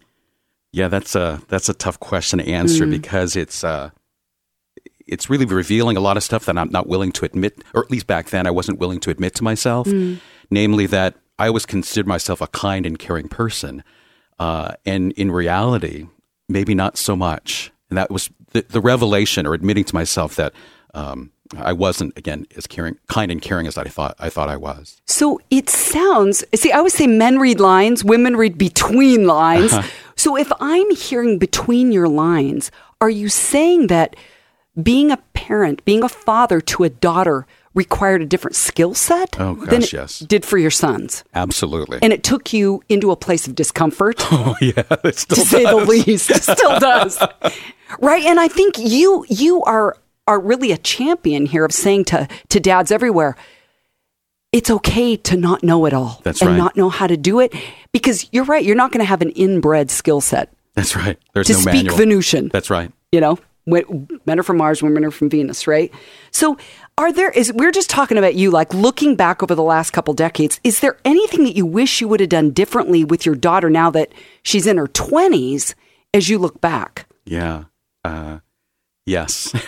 Yeah, 0.70 0.88
that's 0.88 1.14
a 1.14 1.40
that's 1.48 1.70
a 1.70 1.74
tough 1.74 1.98
question 2.00 2.38
to 2.38 2.46
answer 2.46 2.86
because 2.86 3.34
it's 3.34 3.64
uh, 3.64 3.88
it's 5.06 5.30
really 5.30 5.46
revealing 5.46 5.96
a 5.96 6.00
lot 6.00 6.18
of 6.18 6.22
stuff 6.22 6.44
that 6.44 6.58
I'm 6.58 6.70
not 6.70 6.86
willing 6.86 7.12
to 7.12 7.24
admit, 7.24 7.64
or 7.72 7.82
at 7.82 7.90
least 7.90 8.06
back 8.06 8.28
then 8.28 8.46
I 8.46 8.50
wasn't 8.50 8.78
willing 8.78 9.00
to 9.00 9.10
admit 9.10 9.34
to 9.36 9.44
myself. 9.44 9.88
Namely, 10.50 10.84
that 10.84 11.14
I 11.38 11.46
always 11.46 11.64
considered 11.64 12.06
myself 12.06 12.42
a 12.42 12.46
kind 12.48 12.84
and 12.84 12.98
caring 12.98 13.28
person, 13.28 13.82
uh, 14.38 14.72
and 14.84 15.12
in 15.12 15.30
reality, 15.30 16.08
maybe 16.46 16.74
not 16.74 16.98
so 16.98 17.16
much. 17.16 17.72
And 17.88 17.96
that 17.96 18.10
was 18.10 18.28
the, 18.52 18.66
the 18.68 18.82
revelation, 18.82 19.46
or 19.46 19.54
admitting 19.54 19.84
to 19.84 19.94
myself 19.94 20.36
that 20.36 20.52
um, 20.92 21.32
I 21.56 21.72
wasn't 21.72 22.16
again 22.16 22.46
as 22.56 22.66
caring, 22.66 22.96
kind 23.08 23.32
and 23.32 23.42
caring 23.42 23.66
as 23.66 23.76
I 23.76 23.84
thought 23.84 24.14
I 24.18 24.28
thought 24.30 24.48
I 24.48 24.56
was. 24.56 25.00
So 25.06 25.40
it 25.50 25.68
sounds, 25.68 26.44
see, 26.54 26.70
I 26.72 26.78
always 26.78 26.94
say 26.94 27.06
men 27.08 27.38
read 27.38 27.58
lines, 27.58 28.04
women 28.04 28.36
read 28.36 28.56
between 28.56 29.26
lines. 29.26 29.72
Uh-huh. 29.72 29.88
So 30.16 30.36
if 30.36 30.50
I'm 30.60 30.94
hearing 30.94 31.38
between 31.38 31.90
your 31.92 32.08
lines, 32.08 32.70
are 33.00 33.10
you 33.10 33.28
saying 33.28 33.88
that 33.88 34.14
being 34.80 35.10
a 35.10 35.16
parent, 35.34 35.84
being 35.84 36.04
a 36.04 36.08
father 36.08 36.60
to 36.60 36.84
a 36.84 36.88
daughter 36.88 37.46
required 37.74 38.20
a 38.22 38.26
different 38.26 38.56
skill 38.56 38.94
set 38.94 39.40
Oh, 39.40 39.54
than 39.54 39.80
gosh, 39.80 39.92
it 39.94 39.96
yes. 39.96 40.18
did 40.20 40.44
for 40.44 40.58
your 40.58 40.70
sons? 40.70 41.24
Absolutely. 41.34 41.98
And 42.02 42.12
it 42.12 42.22
took 42.22 42.52
you 42.52 42.82
into 42.88 43.10
a 43.10 43.16
place 43.16 43.46
of 43.48 43.54
discomfort. 43.54 44.16
oh 44.32 44.54
yeah, 44.60 44.82
it 45.04 45.16
still 45.18 45.36
to 45.42 45.42
say 45.42 45.64
the 45.64 45.70
does. 45.78 45.88
least. 45.88 46.34
Still 46.42 46.78
does. 46.78 47.18
right. 48.00 48.24
And 48.24 48.38
I 48.38 48.46
think 48.48 48.74
you 48.78 49.24
you 49.28 49.62
are 49.64 49.96
are 50.26 50.40
really 50.40 50.72
a 50.72 50.78
champion 50.78 51.46
here 51.46 51.64
of 51.64 51.72
saying 51.72 52.04
to 52.06 52.28
to 52.48 52.60
dads 52.60 52.90
everywhere, 52.90 53.36
it's 54.52 54.70
okay 54.70 55.16
to 55.16 55.36
not 55.36 55.62
know 55.62 55.86
it 55.86 55.92
all. 55.92 56.20
That's 56.24 56.40
and 56.40 56.50
right. 56.50 56.56
not 56.56 56.76
know 56.76 56.88
how 56.88 57.06
to 57.06 57.16
do 57.16 57.40
it. 57.40 57.54
Because 57.92 58.28
you're 58.32 58.44
right, 58.44 58.64
you're 58.64 58.76
not 58.76 58.92
going 58.92 59.00
to 59.00 59.08
have 59.08 59.22
an 59.22 59.30
inbred 59.30 59.90
skill 59.90 60.20
set 60.20 60.52
That's 60.74 60.94
right. 60.94 61.18
There's 61.34 61.48
to 61.48 61.54
no 61.54 61.58
speak 61.60 61.74
manual. 61.74 61.96
Venusian. 61.96 62.48
That's 62.52 62.70
right. 62.70 62.92
you 63.12 63.20
know, 63.20 63.38
men 63.66 64.38
are 64.38 64.42
from 64.42 64.56
Mars, 64.56 64.82
women 64.82 65.04
are 65.04 65.10
from 65.10 65.28
Venus, 65.28 65.66
right? 65.66 65.92
So, 66.30 66.56
are 66.98 67.12
there 67.12 67.30
is 67.30 67.52
we're 67.52 67.70
just 67.70 67.90
talking 67.90 68.18
about 68.18 68.34
you 68.34 68.50
like 68.50 68.74
looking 68.74 69.16
back 69.16 69.42
over 69.42 69.54
the 69.54 69.62
last 69.62 69.92
couple 69.92 70.14
decades, 70.14 70.60
is 70.64 70.80
there 70.80 70.98
anything 71.04 71.44
that 71.44 71.56
you 71.56 71.66
wish 71.66 72.00
you 72.00 72.08
would 72.08 72.20
have 72.20 72.28
done 72.28 72.50
differently 72.50 73.04
with 73.04 73.24
your 73.24 73.34
daughter 73.34 73.70
now 73.70 73.90
that 73.90 74.12
she's 74.42 74.66
in 74.66 74.76
her 74.76 74.88
20s 74.88 75.74
as 76.12 76.28
you 76.28 76.38
look 76.38 76.60
back? 76.60 77.06
Yeah. 77.24 77.64
Uh, 78.04 78.40
yes. 79.06 79.50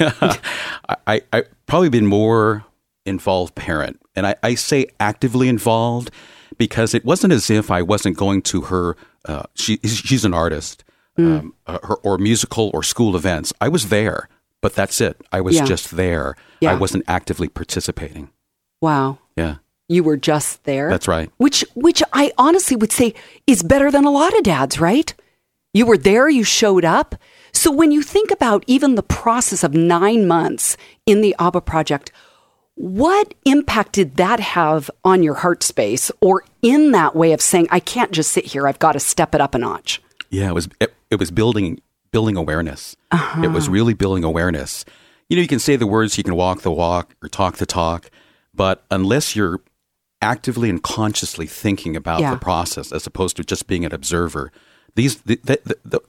I, 1.07 1.23
I, 1.33 1.45
probably 1.67 1.89
been 1.89 2.07
more 2.07 2.65
involved 3.07 3.55
parent. 3.55 4.01
And 4.15 4.27
I, 4.27 4.35
I 4.43 4.55
say 4.55 4.87
actively 5.01 5.49
involved 5.49 6.11
because 6.59 6.95
it 6.95 7.05
wasn't 7.05 7.33
as 7.33 7.51
if 7.51 7.71
I 7.71 7.83
wasn't 7.83 8.17
going 8.17 8.43
to 8.43 8.63
her, 8.63 8.97
uh, 9.27 9.45
she, 9.55 9.79
she's 9.79 10.25
an 10.25 10.35
artist, 10.35 10.85
Mm. 11.19 11.41
um, 11.41 11.55
uh, 11.67 11.79
her, 11.83 11.97
or 11.97 12.17
musical 12.17 12.71
or 12.73 12.83
school 12.83 13.15
events. 13.17 13.53
I 13.61 13.69
was 13.69 13.91
there, 13.91 14.31
but 14.63 14.75
that's 14.75 14.99
it. 14.99 15.21
I 15.31 15.43
was 15.43 15.57
Yeah. 15.57 15.67
just 15.67 15.95
there. 15.95 16.37
Yeah. 16.63 16.73
I 16.73 16.75
wasn't 16.75 17.05
actively 17.07 17.49
participating. 17.49 18.31
Wow. 18.81 19.19
Yeah, 19.37 19.57
You 19.91 20.05
were 20.05 20.17
just 20.17 20.65
there. 20.65 20.89
that's 20.89 21.07
right. 21.07 21.31
Which 21.37 21.67
which 21.75 22.03
I 22.15 22.33
honestly 22.39 22.77
would 22.77 22.93
say 22.93 23.13
is 23.47 23.63
better 23.63 23.91
than 23.91 24.07
a 24.07 24.11
lot 24.11 24.35
of 24.39 24.43
dads, 24.43 24.81
right? 24.81 25.13
You 25.75 25.85
were 25.85 25.99
there, 25.99 26.31
you 26.31 26.45
showed 26.45 26.85
up. 26.85 27.15
So 27.53 27.71
when 27.71 27.93
you 27.93 28.03
think 28.03 28.31
about 28.31 28.65
even 28.67 28.95
the 28.95 29.03
process 29.03 29.63
of 29.63 29.75
9 29.75 30.27
months 30.27 30.77
in 31.07 31.21
the 31.21 31.35
ABBA 31.39 31.61
project, 31.63 32.11
what 32.75 33.35
impact 33.45 33.93
did 33.93 34.17
that 34.17 34.41
have 34.41 34.91
on 35.05 35.23
your 35.23 35.35
heart 35.35 35.63
space 35.63 36.11
or 36.21 36.45
in 36.63 36.93
that 36.93 37.15
way 37.15 37.33
of 37.33 37.43
saying 37.43 37.69
I 37.71 37.81
can't 37.81 38.11
just 38.13 38.33
sit 38.33 38.47
here, 38.47 38.67
I've 38.67 38.79
got 38.79 38.93
to 38.93 39.01
step 39.01 39.35
it 39.35 39.41
up 39.41 39.55
a 39.55 39.59
notch? 39.59 40.01
Yeah, 40.31 40.49
it 40.49 40.55
was 40.55 40.69
it, 40.81 40.95
it 41.11 41.19
was 41.19 41.31
building 41.31 41.81
building 42.11 42.37
awareness. 42.37 42.93
It 43.13 43.17
Uh-huh. 43.17 43.49
was 43.51 43.69
really 43.69 43.95
building 43.95 44.25
awareness. 44.25 44.85
You 45.29 45.37
know, 45.37 45.43
you 45.43 45.49
can 45.49 45.59
say 45.59 45.77
the 45.77 45.87
words, 45.87 46.17
you 46.19 46.25
can 46.25 46.35
walk 46.35 46.63
the 46.63 46.71
walk 46.73 47.15
or 47.23 47.29
talk 47.29 47.57
the 47.57 47.67
talk, 47.67 48.11
but 48.55 48.85
unless 48.91 49.37
you're 49.37 49.61
actively 50.23 50.71
and 50.71 50.83
consciously 50.83 51.47
thinking 51.47 51.97
about 51.97 52.21
Yeah. 52.21 52.31
the 52.33 52.37
process 52.41 52.93
as 52.93 53.07
opposed 53.07 53.37
to 53.37 53.45
just 53.45 53.67
being 53.67 53.85
an 53.85 53.93
observer, 53.93 54.51
these 54.95 55.17
the, 55.23 55.39
the, 55.45 55.61
the, 55.65 55.77
the, 55.85 56.01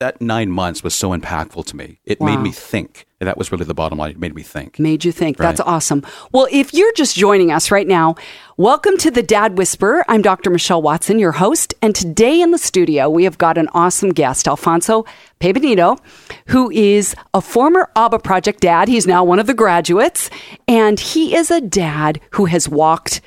that 0.00 0.20
nine 0.20 0.50
months 0.50 0.82
was 0.82 0.94
so 0.94 1.10
impactful 1.10 1.66
to 1.66 1.76
me. 1.76 2.00
It 2.06 2.22
made 2.22 2.38
me 2.38 2.50
think. 2.50 3.06
That 3.18 3.36
was 3.36 3.52
really 3.52 3.66
the 3.66 3.74
bottom 3.74 3.98
line. 3.98 4.12
It 4.12 4.18
made 4.18 4.34
me 4.34 4.42
think. 4.42 4.78
made 4.78 5.04
you 5.04 5.12
think. 5.12 5.36
That's 5.36 5.60
awesome. 5.60 6.02
Well, 6.32 6.48
if 6.50 6.72
you're 6.72 6.92
just 6.94 7.14
joining 7.14 7.52
us 7.52 7.70
right 7.70 7.86
now, 7.86 8.14
welcome 8.56 8.96
to 8.96 9.10
the 9.10 9.22
Dad 9.22 9.58
Whisperer. 9.58 10.02
I'm 10.08 10.22
Dr. 10.22 10.48
Michelle 10.48 10.80
Watson, 10.80 11.18
your 11.18 11.32
host. 11.32 11.74
And 11.82 11.94
today 11.94 12.40
in 12.40 12.50
the 12.50 12.56
studio, 12.56 13.10
we 13.10 13.24
have 13.24 13.36
got 13.36 13.58
an 13.58 13.68
awesome 13.74 14.08
guest, 14.08 14.48
Alfonso 14.48 15.04
Pebenito, 15.38 15.98
who 16.46 16.70
is 16.70 17.14
a 17.34 17.42
former 17.42 17.90
ABBA 17.94 18.20
Project 18.20 18.60
dad. 18.60 18.88
He's 18.88 19.06
now 19.06 19.22
one 19.22 19.38
of 19.38 19.46
the 19.46 19.54
graduates. 19.54 20.30
And 20.66 20.98
he 20.98 21.36
is 21.36 21.50
a 21.50 21.60
dad 21.60 22.22
who 22.30 22.46
has 22.46 22.70
walked 22.70 23.20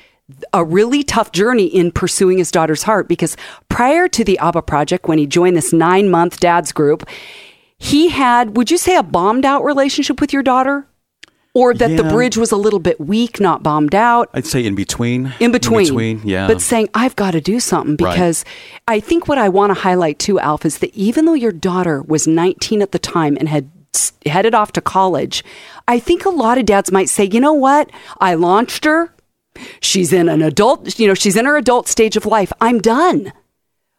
a 0.52 0.64
really 0.64 1.02
tough 1.02 1.32
journey 1.32 1.66
in 1.66 1.92
pursuing 1.92 2.38
his 2.38 2.50
daughter's 2.50 2.84
heart 2.84 3.08
because 3.08 3.36
prior 3.68 4.08
to 4.08 4.24
the 4.24 4.38
ABBA 4.38 4.62
Project, 4.62 5.06
when 5.06 5.18
he 5.18 5.26
joined 5.26 5.56
this 5.56 5.72
nine 5.72 6.10
month 6.10 6.40
dads 6.40 6.72
group, 6.72 7.06
he 7.76 8.08
had, 8.08 8.56
would 8.56 8.70
you 8.70 8.78
say, 8.78 8.96
a 8.96 9.02
bombed 9.02 9.44
out 9.44 9.64
relationship 9.64 10.20
with 10.20 10.32
your 10.32 10.42
daughter? 10.42 10.86
Or 11.56 11.72
that 11.72 11.96
the 11.96 12.02
bridge 12.02 12.36
was 12.36 12.50
a 12.50 12.56
little 12.56 12.80
bit 12.80 12.98
weak, 12.98 13.38
not 13.38 13.62
bombed 13.62 13.94
out? 13.94 14.28
I'd 14.34 14.44
say 14.44 14.66
in 14.66 14.74
between. 14.74 15.32
In 15.38 15.52
between. 15.52 15.86
between, 15.86 16.20
yeah. 16.24 16.48
But 16.48 16.60
saying, 16.60 16.88
I've 16.94 17.14
got 17.14 17.30
to 17.30 17.40
do 17.40 17.60
something 17.60 17.96
Right. 18.04 18.12
because 18.12 18.44
I 18.88 18.98
think 18.98 19.28
what 19.28 19.38
I 19.38 19.48
want 19.50 19.70
to 19.70 19.80
highlight 19.80 20.18
too, 20.18 20.40
Alf, 20.40 20.66
is 20.66 20.78
that 20.78 20.92
even 20.96 21.26
though 21.26 21.34
your 21.34 21.52
daughter 21.52 22.02
was 22.02 22.26
19 22.26 22.82
at 22.82 22.90
the 22.90 22.98
time 22.98 23.36
and 23.38 23.48
had 23.48 23.70
headed 24.26 24.52
off 24.52 24.72
to 24.72 24.80
college, 24.80 25.44
I 25.86 26.00
think 26.00 26.24
a 26.24 26.30
lot 26.30 26.58
of 26.58 26.66
dads 26.66 26.90
might 26.90 27.08
say, 27.08 27.28
you 27.30 27.38
know 27.38 27.52
what? 27.52 27.88
I 28.20 28.34
launched 28.34 28.84
her. 28.84 29.13
She's 29.80 30.12
in 30.12 30.28
an 30.28 30.42
adult, 30.42 30.98
you 30.98 31.06
know, 31.06 31.14
she's 31.14 31.36
in 31.36 31.44
her 31.44 31.56
adult 31.56 31.88
stage 31.88 32.16
of 32.16 32.26
life. 32.26 32.52
I'm 32.60 32.80
done 32.80 33.32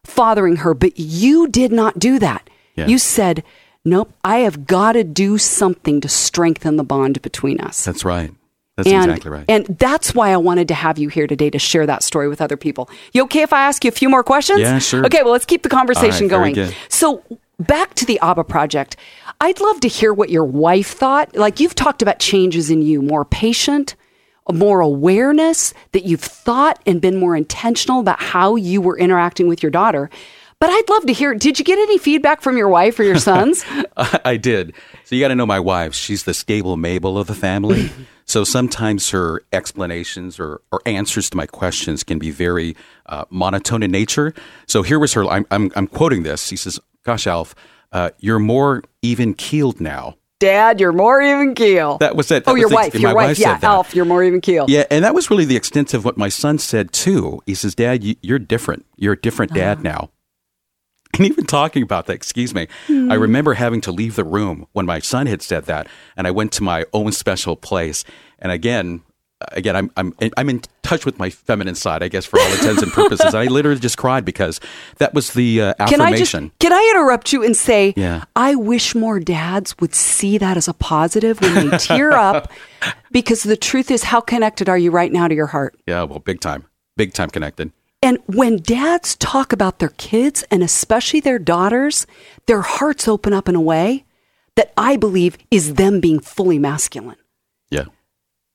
fathering 0.04 0.58
her. 0.58 0.74
But 0.74 1.00
you 1.00 1.48
did 1.48 1.72
not 1.72 2.00
do 2.00 2.20
that. 2.20 2.50
Yeah. 2.76 2.88
You 2.88 2.98
said, 2.98 3.44
nope, 3.84 4.12
I 4.24 4.38
have 4.38 4.68
got 4.68 4.94
to 4.94 5.04
do 5.04 5.38
something 5.38 6.02
to 6.02 6.10
strengthen 6.10 6.76
the 6.76 6.84
bond 6.84 7.22
between 7.22 7.60
us. 7.62 7.84
That's 7.86 8.06
right. 8.06 8.32
That's 8.76 8.90
and, 8.90 9.10
exactly 9.10 9.32
right. 9.32 9.46
And 9.48 9.66
that's 9.66 10.14
why 10.14 10.32
I 10.32 10.38
wanted 10.38 10.68
to 10.68 10.74
have 10.74 10.98
you 10.98 11.08
here 11.08 11.28
today 11.28 11.50
to 11.50 11.60
share 11.60 11.86
that 11.86 12.04
story 12.04 12.28
with 12.28 12.42
other 12.42 12.58
people. 12.58 12.90
You 13.14 13.24
okay 13.24 13.42
if 13.42 13.54
I 13.54 13.62
ask 13.62 13.86
you 13.86 13.88
a 13.88 13.94
few 13.94 14.10
more 14.10 14.24
questions? 14.24 14.60
Yeah, 14.60 14.80
sure. 14.80 15.06
Okay, 15.06 15.24
well, 15.24 15.32
let's 15.32 15.46
keep 15.46 15.64
the 15.64 15.70
conversation 15.70 16.28
right, 16.28 16.54
going. 16.54 16.74
So, 16.90 17.24
back 17.58 17.94
to 17.96 18.06
the 18.06 18.20
ABBA 18.20 18.44
project. 18.44 18.98
I'd 19.40 19.62
love 19.62 19.80
to 19.80 19.88
hear 19.88 20.14
what 20.14 20.30
your 20.30 20.44
wife 20.44 20.90
thought. 20.90 21.36
Like, 21.38 21.62
you've 21.62 21.76
talked 21.76 22.02
about 22.02 22.20
changes 22.20 22.70
in 22.70 22.82
you, 22.82 23.02
more 23.02 23.24
patient, 23.24 23.96
more 24.52 24.80
awareness, 24.80 25.74
that 25.92 26.06
you've 26.06 26.22
thought 26.22 26.82
and 26.86 27.02
been 27.02 27.18
more 27.18 27.36
intentional 27.36 28.00
about 28.00 28.22
how 28.22 28.56
you 28.56 28.82
were 28.82 28.98
interacting 28.98 29.48
with 29.48 29.64
your 29.64 29.72
daughter. 29.72 30.10
But 30.60 30.70
I'd 30.70 30.90
love 30.90 31.06
to 31.06 31.14
hear 31.14 31.34
did 31.36 31.60
you 31.60 31.66
get 31.66 31.78
any 31.78 31.98
feedback 31.98 32.42
from 32.42 32.58
your 32.58 32.70
wife 32.70 33.00
or 33.00 33.04
your 33.04 33.20
sons? 33.20 33.64
I 33.98 34.38
did. 34.38 34.74
So 35.04 35.16
you 35.16 35.22
got 35.22 35.28
to 35.30 35.36
know 35.36 35.46
my 35.46 35.60
wife. 35.60 35.94
She's 35.94 36.24
the 36.24 36.34
stable 36.34 36.78
Mabel 36.78 37.18
of 37.18 37.28
the 37.28 37.36
family. 37.36 37.92
so 38.26 38.44
sometimes 38.44 39.10
her 39.10 39.44
explanations 39.52 40.40
or, 40.40 40.62
or 40.72 40.82
answers 40.86 41.30
to 41.32 41.38
my 41.38 41.46
questions 41.46 42.04
can 42.04 42.20
be 42.20 42.32
very 42.32 42.76
uh, 43.08 43.26
monotone 43.30 43.84
in 43.84 43.92
nature. 43.92 44.34
So 44.68 44.82
here 44.82 45.00
was 45.00 45.14
her. 45.14 45.26
I'm, 45.26 45.46
I'm, 45.52 45.72
I'm 45.76 45.88
quoting 45.88 46.24
this. 46.24 46.50
He 46.50 46.56
says, 46.56 46.80
"Gosh, 47.04 47.28
Alf, 47.28 47.54
uh, 47.92 48.12
you're 48.20 48.40
more 48.40 48.84
even 49.02 49.34
keeled 49.34 49.82
now." 49.82 50.16
Dad, 50.40 50.80
you're 50.80 50.92
more 50.92 51.22
even 51.22 51.56
keel. 51.56 51.98
That 52.00 52.16
was 52.16 52.30
it. 52.32 52.44
That 52.46 52.52
oh, 52.52 52.54
was 52.54 52.60
your 52.62 52.70
the- 52.70 52.76
wife, 52.76 52.94
my 52.94 53.00
your 53.00 53.16
wife. 53.16 53.28
wife 53.30 53.40
yeah, 53.40 53.54
said 53.54 53.62
that. 53.62 53.68
Alf, 53.68 53.96
you're 53.96 54.06
more 54.06 54.24
even 54.24 54.42
keel. 54.42 54.66
Yeah, 54.68 54.84
and 54.92 55.04
that 55.06 55.14
was 55.16 55.30
really 55.30 55.46
the 55.46 55.56
extent 55.56 55.94
of 55.94 56.04
what 56.04 56.18
my 56.18 56.30
son 56.30 56.58
said 56.58 56.92
too. 56.92 57.42
He 57.46 57.56
says, 57.56 57.74
"Dad, 57.76 58.04
you, 58.04 58.16
you're 58.22 58.40
different. 58.40 58.86
You're 58.98 59.14
a 59.14 59.20
different 59.20 59.52
Uh-huh. 59.54 59.60
dad 59.62 59.84
now." 59.84 60.10
And 61.18 61.26
even 61.28 61.46
talking 61.46 61.82
about 61.82 62.08
that, 62.08 62.14
excuse 62.14 62.54
me, 62.54 62.68
Hmm. 62.88 63.10
I 63.10 63.16
remember 63.16 63.54
having 63.54 63.80
to 63.82 63.92
leave 63.94 64.18
the 64.18 64.26
room 64.26 64.68
when 64.74 64.86
my 64.86 65.00
son 65.00 65.28
had 65.28 65.42
said 65.42 65.64
that, 65.68 65.88
and 66.18 66.28
I 66.28 66.32
went 66.32 66.52
to 66.54 66.64
my 66.64 66.84
own 66.92 67.14
special 67.14 67.56
place. 67.56 68.04
And 68.38 68.52
again, 68.52 69.02
again, 69.52 69.76
I'm 69.76 69.92
I'm 69.98 70.14
I'm 70.38 70.50
in 70.50 70.62
touch 70.84 71.06
with 71.06 71.18
my 71.20 71.30
feminine 71.30 71.76
side, 71.76 72.02
I 72.04 72.08
guess, 72.08 72.26
for 72.26 72.40
all 72.40 72.52
intents 72.52 72.82
and 72.82 72.92
purposes. 72.92 73.26
and 73.28 73.36
I 73.36 73.46
literally 73.46 73.80
just 73.80 73.98
cried 73.98 74.24
because 74.26 74.60
that 74.98 75.14
was 75.14 75.34
the 75.34 75.62
uh, 75.62 75.74
Can 75.88 76.00
I 76.02 76.12
just 76.12 76.34
affirmation. 76.36 76.52
can 76.60 76.74
I 76.74 76.92
interrupt 76.96 77.34
you 77.34 77.44
and 77.44 77.56
say 77.56 77.94
Yeah. 77.98 78.24
I 78.36 78.56
wish 78.56 78.96
more 78.96 79.20
dads 79.20 79.76
would 79.80 79.96
see 79.96 80.38
that 80.38 80.58
as 80.58 80.68
a 80.68 80.74
positive 80.74 81.42
when 81.42 81.70
they 81.70 81.78
tear 81.78 82.12
up 82.30 82.52
because 83.12 83.44
the 83.44 83.58
truth 83.58 83.90
is 83.92 84.04
how 84.04 84.22
connected 84.22 84.70
are 84.70 84.78
you 84.78 84.92
right 84.92 85.12
now 85.12 85.28
to 85.28 85.36
your 85.36 85.48
heart? 85.48 85.76
yeah, 85.88 86.04
well, 86.04 86.20
big 86.20 86.40
time, 86.40 86.66
big 86.98 87.14
time 87.14 87.30
connected. 87.30 87.72
And 88.02 88.20
when 88.28 88.58
dads 88.58 89.16
talk 89.16 89.52
about 89.52 89.80
their 89.80 89.90
kids 89.98 90.44
and 90.52 90.62
especially 90.62 91.20
their 91.22 91.40
daughters, 91.40 92.06
their 92.46 92.62
hearts 92.62 93.08
open 93.08 93.34
up 93.34 93.50
in 93.50 93.56
a 93.56 93.62
way 93.62 94.06
that 94.56 94.72
I 94.78 94.96
believe 94.96 95.38
is 95.50 95.74
them 95.74 96.00
being 96.00 96.20
fully 96.20 96.60
masculine. 96.60 97.18
Yeah, 97.72 97.86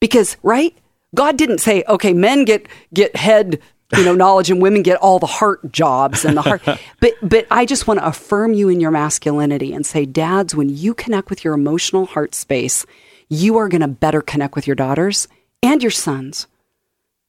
because 0.01 0.37
right 0.43 0.75
god 1.15 1.37
didn't 1.37 1.59
say 1.59 1.85
okay 1.89 2.13
men 2.13 2.45
get 2.45 2.67
get 2.95 3.15
head 3.17 3.61
you 3.97 4.05
know 4.05 4.15
knowledge 4.15 4.51
and 4.51 4.63
women 4.63 4.83
get 4.83 4.97
all 4.99 5.19
the 5.19 5.27
heart 5.27 5.73
jobs 5.73 6.25
and 6.25 6.37
the 6.37 6.43
heart 6.43 6.63
but 7.01 7.13
but 7.23 7.47
i 7.51 7.65
just 7.65 7.87
want 7.87 7.99
to 8.01 8.07
affirm 8.07 8.53
you 8.55 8.69
in 8.69 8.81
your 8.81 8.91
masculinity 8.91 9.73
and 9.73 9.85
say 9.85 10.05
dads 10.07 10.55
when 10.55 10.69
you 10.69 10.95
connect 10.95 11.29
with 11.31 11.45
your 11.45 11.55
emotional 11.55 12.07
heart 12.07 12.35
space 12.35 12.87
you 13.29 13.57
are 13.57 13.69
going 13.69 13.81
to 13.81 13.89
better 13.89 14.21
connect 14.21 14.55
with 14.55 14.67
your 14.67 14.77
daughters 14.77 15.29
and 15.63 15.83
your 15.83 15.91
sons 15.91 16.47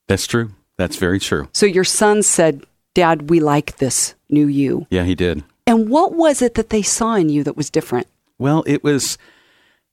that's 0.08 0.28
true. 0.28 0.52
That's 0.78 0.96
very 0.98 1.20
true. 1.20 1.48
so 1.54 1.66
your 1.66 1.84
son 1.84 2.22
said 2.24 2.64
dad 2.94 3.30
we 3.30 3.40
like 3.40 3.78
this 3.78 4.16
new 4.30 4.48
you 4.48 4.88
Yeah, 4.90 5.04
he 5.04 5.16
did. 5.16 5.44
and 5.68 5.90
what 5.90 6.14
was 6.14 6.42
it 6.42 6.56
that 6.56 6.70
they 6.70 6.82
saw 6.82 7.16
in 7.16 7.30
you 7.30 7.44
that 7.44 7.56
was 7.58 7.70
different 7.70 8.08
Well, 8.40 8.64
it 8.68 8.84
was 8.84 9.18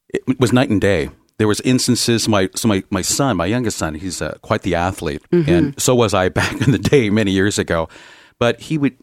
it 0.08 0.40
was 0.40 0.52
night 0.52 0.70
and 0.70 0.80
day. 0.80 1.10
There 1.38 1.48
was 1.48 1.60
instances. 1.62 2.28
My 2.28 2.50
so 2.54 2.68
my, 2.68 2.82
my 2.90 3.02
son, 3.02 3.36
my 3.36 3.46
youngest 3.46 3.78
son, 3.78 3.94
he's 3.94 4.20
uh, 4.20 4.36
quite 4.42 4.62
the 4.62 4.74
athlete, 4.74 5.22
and 5.32 5.80
so 5.80 5.94
was 5.94 6.12
I 6.14 6.28
back 6.40 6.60
in 6.60 6.72
the 6.72 6.78
day 6.78 7.10
many 7.10 7.30
years 7.30 7.58
ago. 7.58 7.88
But 8.38 8.60
he 8.60 8.78
would 8.78 8.96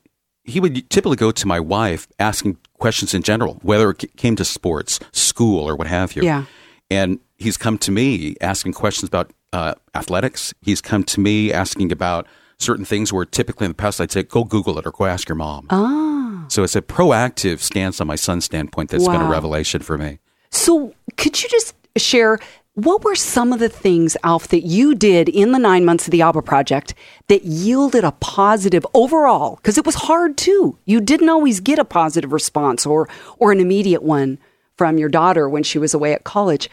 he 0.44 0.60
would 0.60 0.90
typically 0.90 1.18
go 1.18 1.32
to 1.32 1.48
my 1.48 1.60
wife 1.60 2.08
asking 2.20 2.58
questions 2.78 3.14
in 3.14 3.24
general, 3.24 3.56
whether 3.64 3.90
it 3.90 4.16
came 4.16 4.36
to 4.36 4.46
sports, 4.46 5.00
school, 5.12 5.68
or 5.68 5.76
what 5.76 5.88
have 5.88 6.16
you. 6.16 6.24
Yeah. 6.24 6.46
And 6.92 7.20
he's 7.38 7.58
come 7.58 7.78
to 7.80 7.92
me 7.92 8.36
asking 8.42 8.74
questions 8.74 9.08
about 9.08 9.32
uh, 9.54 9.74
athletics. 9.96 10.54
He's 10.62 10.82
come 10.82 11.04
to 11.06 11.20
me 11.20 11.52
asking 11.52 11.92
about 11.92 12.28
certain 12.58 12.86
things 12.86 13.12
where 13.12 13.26
typically 13.26 13.66
in 13.66 13.72
the 13.72 13.76
past 13.76 14.00
I'd 14.00 14.12
say, 14.12 14.24
go 14.24 14.44
Google 14.44 14.78
it 14.78 14.86
or 14.86 14.92
go 14.92 15.06
ask 15.06 15.28
your 15.28 15.36
mom. 15.36 15.68
ah 15.70 16.46
So 16.48 16.64
it's 16.64 16.76
a 16.76 16.82
proactive 16.82 17.60
stance 17.60 18.00
on 18.00 18.08
my 18.08 18.16
son's 18.16 18.46
standpoint 18.46 18.92
that's 18.92 19.08
been 19.08 19.22
a 19.22 19.30
revelation 19.30 19.82
for 19.82 19.98
me. 19.98 20.20
So, 20.52 20.94
could 21.18 21.42
you 21.44 21.50
just 21.50 21.75
share 21.98 22.40
what 22.76 23.06
were 23.06 23.16
some 23.16 23.54
of 23.54 23.60
the 23.60 23.70
things, 23.70 24.18
Alf, 24.22 24.50
that 24.50 24.66
you 24.66 24.96
did 24.96 25.30
in 25.30 25.54
the 25.54 25.60
nine 25.60 25.86
months 25.86 26.08
of 26.08 26.12
the 26.12 26.22
ABBA 26.22 26.42
project 26.42 26.94
that 27.30 27.46
yielded 27.46 28.04
a 28.04 28.12
positive 28.12 28.86
overall? 28.94 29.56
Because 29.56 29.78
it 29.78 29.86
was 29.86 29.96
hard 29.96 30.36
too. 30.36 30.78
You 30.84 31.00
didn't 31.00 31.30
always 31.30 31.62
get 31.62 31.80
a 31.80 31.86
positive 31.86 32.34
response 32.34 32.86
or 32.86 33.08
or 33.38 33.54
an 33.54 33.62
immediate 33.62 34.04
one 34.04 34.40
from 34.76 34.98
your 34.98 35.08
daughter 35.08 35.48
when 35.48 35.64
she 35.64 35.80
was 35.80 35.94
away 35.94 36.12
at 36.12 36.26
college. 36.26 36.70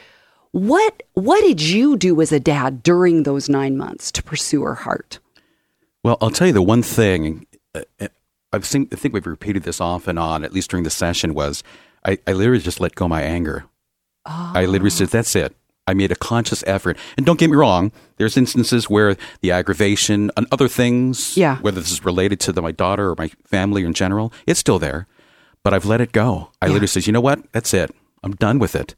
What 0.50 1.04
what 1.14 1.40
did 1.42 1.62
you 1.62 1.96
do 1.96 2.20
as 2.20 2.32
a 2.32 2.40
dad 2.40 2.82
during 2.82 3.22
those 3.22 3.48
nine 3.48 3.76
months 3.76 4.10
to 4.12 4.24
pursue 4.24 4.62
her 4.62 4.74
heart? 4.74 5.20
Well, 6.02 6.18
I'll 6.20 6.30
tell 6.30 6.48
you 6.48 6.52
the 6.52 6.62
one 6.62 6.82
thing. 6.82 7.46
uh, 7.76 7.82
uh, 8.00 8.08
I've 8.52 8.66
seen, 8.66 8.88
I 8.92 8.96
think 8.96 9.14
we've 9.14 9.26
repeated 9.26 9.62
this 9.62 9.80
off 9.80 10.06
and 10.06 10.18
on, 10.18 10.44
at 10.44 10.52
least 10.52 10.68
during 10.68 10.84
the 10.84 10.90
session, 10.90 11.32
was 11.32 11.62
I, 12.04 12.18
I 12.26 12.32
literally 12.32 12.60
just 12.60 12.80
let 12.80 12.94
go 12.94 13.08
my 13.08 13.22
anger. 13.22 13.64
I 14.26 14.64
literally 14.66 14.90
said, 14.90 15.08
that's 15.08 15.34
it. 15.34 15.54
I 15.86 15.94
made 15.94 16.12
a 16.12 16.16
conscious 16.16 16.62
effort. 16.66 16.96
And 17.16 17.26
don't 17.26 17.40
get 17.40 17.50
me 17.50 17.56
wrong, 17.56 17.90
there's 18.16 18.36
instances 18.36 18.88
where 18.88 19.16
the 19.40 19.50
aggravation 19.50 20.30
and 20.36 20.46
other 20.52 20.68
things, 20.68 21.36
Yeah. 21.36 21.58
whether 21.58 21.80
this 21.80 21.90
is 21.90 22.04
related 22.04 22.38
to 22.40 22.52
the, 22.52 22.62
my 22.62 22.70
daughter 22.70 23.10
or 23.10 23.16
my 23.18 23.28
family 23.44 23.84
in 23.84 23.92
general, 23.92 24.32
it's 24.46 24.60
still 24.60 24.78
there. 24.78 25.08
But 25.64 25.74
I've 25.74 25.84
let 25.84 26.00
it 26.00 26.12
go. 26.12 26.50
I 26.60 26.66
literally 26.66 26.86
says, 26.86 27.06
you 27.06 27.12
know 27.12 27.20
what? 27.20 27.50
That's 27.52 27.74
it. 27.74 27.90
I'm 28.22 28.32
done 28.32 28.58
with 28.60 28.76
it. 28.76 28.94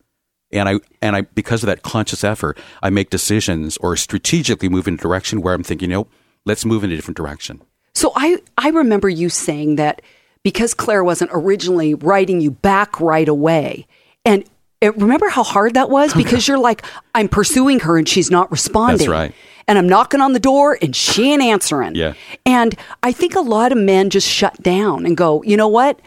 And 0.52 0.69
I 0.69 0.75
and 1.02 1.16
I 1.16 1.23
because 1.23 1.62
of 1.62 1.66
that 1.66 1.83
conscious 1.83 2.23
effort, 2.23 2.59
I 2.83 2.88
make 2.90 3.11
decisions 3.11 3.76
or 3.78 3.97
strategically 3.97 4.69
move 4.69 4.87
in 4.87 4.95
a 4.95 4.99
direction 4.99 5.40
where 5.40 5.52
I'm 5.54 5.64
thinking, 5.64 5.90
you 5.90 5.97
know, 5.97 6.07
let's 6.47 6.64
move 6.64 6.85
in 6.85 6.93
a 6.93 6.97
different 6.97 7.16
direction. 7.16 7.61
So 7.95 8.12
I, 8.14 8.38
I 8.57 8.69
remember 8.71 9.09
you 9.09 9.28
saying 9.31 9.76
that 9.76 10.00
because 10.43 10.73
Claire 10.75 11.02
wasn't 11.02 11.31
originally 11.35 11.95
writing 11.95 12.40
you 12.40 12.50
back 12.50 13.00
right 13.00 13.28
away. 13.28 13.87
And 14.25 14.45
it, 14.85 14.97
remember 14.97 15.29
how 15.29 15.43
hard 15.43 15.75
that 15.75 15.91
was? 15.91 16.14
Because 16.25 16.47
you're 16.47 16.59
like, 16.59 16.85
I'm 17.14 17.29
pursuing 17.29 17.81
her 17.81 17.99
and 17.99 18.09
she's 18.09 18.31
not 18.31 18.50
responding. 18.50 18.99
That's 18.99 19.09
right. 19.09 19.35
And 19.67 19.79
I'm 19.79 19.88
knocking 19.88 20.21
on 20.21 20.33
the 20.33 20.41
door 20.41 20.79
and 20.81 20.95
she 20.95 21.33
ain't 21.33 21.43
answering. 21.43 21.95
Yeah. 21.95 22.14
And 22.45 22.75
I 23.03 23.12
think 23.12 23.35
a 23.35 23.41
lot 23.41 23.73
of 23.73 23.79
men 23.79 24.11
just 24.11 24.29
shut 24.29 24.62
down 24.62 25.07
and 25.07 25.17
go, 25.17 25.43
you 25.43 25.57
know 25.57 25.69
what? 25.69 26.00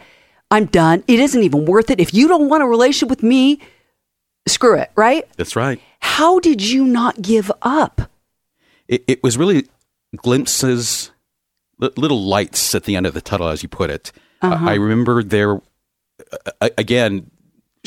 I'm 0.50 0.66
done. 0.66 1.04
It 1.06 1.18
isn't 1.18 1.42
even 1.42 1.66
worth 1.66 1.90
it. 1.90 2.00
If 2.00 2.14
you 2.14 2.28
don't 2.28 2.48
want 2.48 2.62
a 2.62 2.66
relationship 2.66 3.10
with 3.10 3.22
me, 3.22 3.60
screw 4.46 4.76
it, 4.76 4.90
right? 4.96 5.24
That's 5.36 5.56
right. 5.56 5.80
How 6.00 6.38
did 6.38 6.62
you 6.62 6.84
not 6.86 7.20
give 7.20 7.50
up? 7.62 8.10
It, 8.86 9.04
it 9.06 9.22
was 9.22 9.36
really 9.36 9.66
glimpses, 10.16 11.10
little 11.78 12.22
lights 12.22 12.74
at 12.74 12.84
the 12.84 12.96
end 12.96 13.06
of 13.06 13.14
the 13.14 13.20
tunnel, 13.20 13.48
as 13.48 13.62
you 13.62 13.68
put 13.68 13.90
it. 13.90 14.12
I 14.40 14.72
I 14.72 14.74
remember 14.74 15.22
there 15.22 15.60
uh, 16.60 16.70
again. 16.78 17.30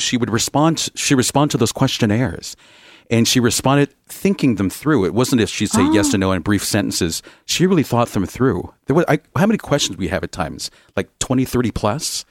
She 0.02 0.16
would 0.16 0.30
respond. 0.30 0.90
She 0.94 1.14
respond 1.14 1.50
to 1.52 1.58
those 1.58 1.72
questionnaires, 1.72 2.56
and 3.10 3.26
she 3.26 3.40
responded 3.40 3.94
thinking 4.08 4.56
them 4.56 4.70
through. 4.70 5.04
It 5.04 5.14
wasn't 5.14 5.40
if 5.40 5.48
she'd 5.48 5.70
say 5.70 5.88
yes 5.92 6.14
or 6.14 6.18
no 6.18 6.32
in 6.32 6.42
brief 6.42 6.64
sentences. 6.64 7.22
She 7.46 7.66
really 7.66 7.82
thought 7.82 8.08
them 8.08 8.26
through. 8.26 8.72
There 8.86 8.96
was 8.96 9.04
I, 9.08 9.20
how 9.36 9.46
many 9.46 9.58
questions 9.58 9.96
we 9.96 10.08
have 10.08 10.24
at 10.24 10.32
times, 10.32 10.70
like 10.96 11.08
20, 11.18 11.44
30 11.44 11.70
plus, 11.70 12.24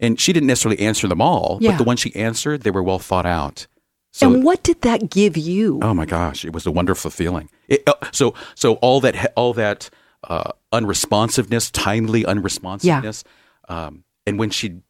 and 0.00 0.20
she 0.20 0.32
didn't 0.32 0.48
necessarily 0.48 0.80
answer 0.80 1.08
them 1.08 1.20
all. 1.20 1.58
Yeah. 1.60 1.72
But 1.72 1.78
the 1.78 1.84
ones 1.84 2.00
she 2.00 2.14
answered, 2.16 2.62
they 2.62 2.70
were 2.70 2.82
well 2.82 2.98
thought 2.98 3.26
out. 3.26 3.66
So 4.12 4.32
and 4.32 4.44
what 4.44 4.62
did 4.62 4.82
that 4.82 5.10
give 5.10 5.36
you? 5.38 5.80
Oh 5.82 5.94
my 5.94 6.04
gosh, 6.04 6.44
it 6.44 6.52
was 6.52 6.66
a 6.66 6.70
wonderful 6.70 7.10
feeling. 7.10 7.48
It, 7.68 7.82
uh, 7.86 7.94
so 8.10 8.34
so 8.54 8.74
all 8.74 9.00
that 9.00 9.32
all 9.36 9.54
that 9.54 9.88
uh, 10.24 10.52
unresponsiveness, 10.70 11.70
timely 11.70 12.24
unresponsiveness, 12.24 13.24
um, 13.68 14.04
and 14.26 14.38
when 14.38 14.50
she 14.50 14.80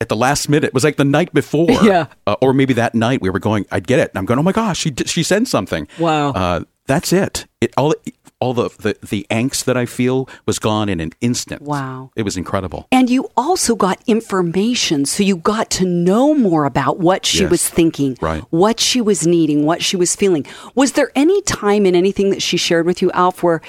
at 0.00 0.08
the 0.08 0.16
last 0.16 0.48
minute 0.48 0.64
it 0.64 0.74
was 0.74 0.84
like 0.84 0.96
the 0.96 1.04
night 1.04 1.32
before, 1.34 1.70
Yeah. 1.82 2.06
uh, 2.26 2.36
or 2.40 2.52
maybe 2.52 2.74
that 2.74 2.94
night 2.94 3.20
we 3.20 3.30
were 3.30 3.38
going. 3.38 3.66
I'd 3.70 3.86
get 3.86 3.98
it. 3.98 4.10
And 4.10 4.18
I'm 4.18 4.24
going. 4.26 4.38
Oh 4.38 4.42
my 4.42 4.52
gosh, 4.52 4.78
she 4.78 4.92
she 5.06 5.22
sent 5.22 5.48
something. 5.48 5.86
Wow. 5.98 6.30
Uh, 6.32 6.60
that's 6.86 7.12
it. 7.12 7.46
It 7.60 7.72
all 7.76 7.94
all 8.40 8.54
the, 8.54 8.70
the 8.78 8.96
the 9.06 9.26
angst 9.30 9.64
that 9.64 9.76
I 9.76 9.84
feel 9.84 10.26
was 10.46 10.58
gone 10.58 10.88
in 10.88 10.98
an 11.00 11.12
instant. 11.20 11.60
Wow. 11.62 12.10
it 12.16 12.22
was 12.22 12.36
incredible. 12.38 12.88
And 12.90 13.10
you 13.10 13.28
also 13.36 13.76
got 13.76 14.00
information, 14.06 15.04
so 15.04 15.22
you 15.22 15.36
got 15.36 15.68
to 15.72 15.84
know 15.84 16.34
more 16.34 16.64
about 16.64 16.98
what 16.98 17.26
she 17.26 17.42
Yes. 17.42 17.50
was 17.50 17.68
thinking, 17.68 18.16
Right. 18.22 18.42
what 18.50 18.80
she 18.80 19.02
was 19.02 19.26
needing, 19.26 19.66
what 19.66 19.82
she 19.82 19.96
was 19.96 20.16
feeling. 20.16 20.46
Was 20.74 20.92
there 20.92 21.10
any 21.14 21.42
time 21.42 21.84
in 21.84 21.94
anything 21.94 22.30
that 22.30 22.40
she 22.40 22.56
shared 22.56 22.86
with 22.86 23.02
you, 23.02 23.10
Alf, 23.12 23.42
where 23.42 23.60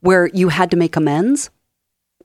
where 0.00 0.26
you 0.28 0.50
had 0.50 0.70
to 0.70 0.76
make 0.76 0.94
amends 0.94 1.48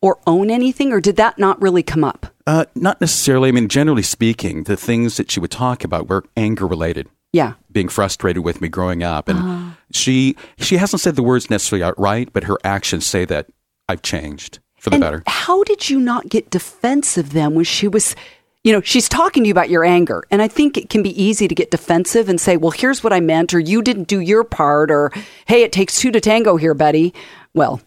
or 0.04 0.20
own 0.28 0.52
anything, 0.52 0.92
or 0.94 1.00
did 1.02 1.16
that 1.16 1.40
not 1.40 1.60
really 1.62 1.82
come 1.82 2.04
up? 2.04 2.28
Uh, 2.46 2.66
not 2.76 3.00
necessarily. 3.02 3.50
I 3.50 3.52
mean, 3.54 3.70
generally 3.70 4.04
speaking, 4.04 4.64
the 4.66 4.76
things 4.78 5.18
that 5.18 5.32
she 5.32 5.40
would 5.40 5.50
talk 5.52 5.84
about 5.84 6.10
were 6.10 6.24
anger 6.38 6.68
related. 6.68 7.08
Yeah. 7.36 7.54
being 7.72 7.90
frustrated 7.90 8.44
with 8.44 8.62
me 8.62 8.68
growing 8.70 9.02
up 9.02 9.28
and 9.28 9.40
Ah. 9.42 9.76
she 9.92 10.36
she 10.58 10.78
hasn't 10.78 11.02
said 11.02 11.16
the 11.16 11.24
words 11.24 11.50
necessarily 11.50 11.84
outright 11.84 12.30
but 12.32 12.44
her 12.44 12.60
actions 12.64 13.08
say 13.08 13.26
that 13.26 13.48
i've 13.90 14.04
changed 14.04 14.60
for 14.78 14.92
the 14.92 14.98
and 14.98 15.02
better 15.02 15.24
How 15.26 15.64
did 15.64 15.90
you 15.90 16.00
not 16.00 16.30
get 16.30 16.52
defensive 16.52 17.32
then 17.34 17.56
when 17.56 17.66
she 17.66 17.88
was, 17.88 18.16
you 18.64 18.72
know, 18.72 18.82
she's 18.82 19.10
talking 19.10 19.42
to 19.42 19.48
you 19.48 19.52
about 19.52 19.72
your 19.72 19.84
anger? 19.84 20.22
And 20.30 20.44
I 20.44 20.48
think 20.48 20.78
it 20.78 20.92
can 20.92 21.02
be 21.02 21.20
easy 21.20 21.48
to 21.48 21.56
get 21.56 21.72
defensive 21.72 22.30
and 22.30 22.40
say, 22.40 22.56
well, 22.56 22.70
here's 22.70 23.04
what 23.04 23.12
I 23.14 23.20
meant, 23.20 23.52
or 23.56 23.60
you 23.60 23.82
didn't 23.82 24.08
do 24.08 24.20
your 24.20 24.44
part, 24.44 24.92
or 24.92 25.12
hey, 25.48 25.64
it 25.64 25.72
takes 25.72 25.98
two 26.00 26.12
to 26.12 26.20
tango 26.22 26.58
here, 26.58 26.76
buddy. 26.76 27.16
Well, 27.56 27.82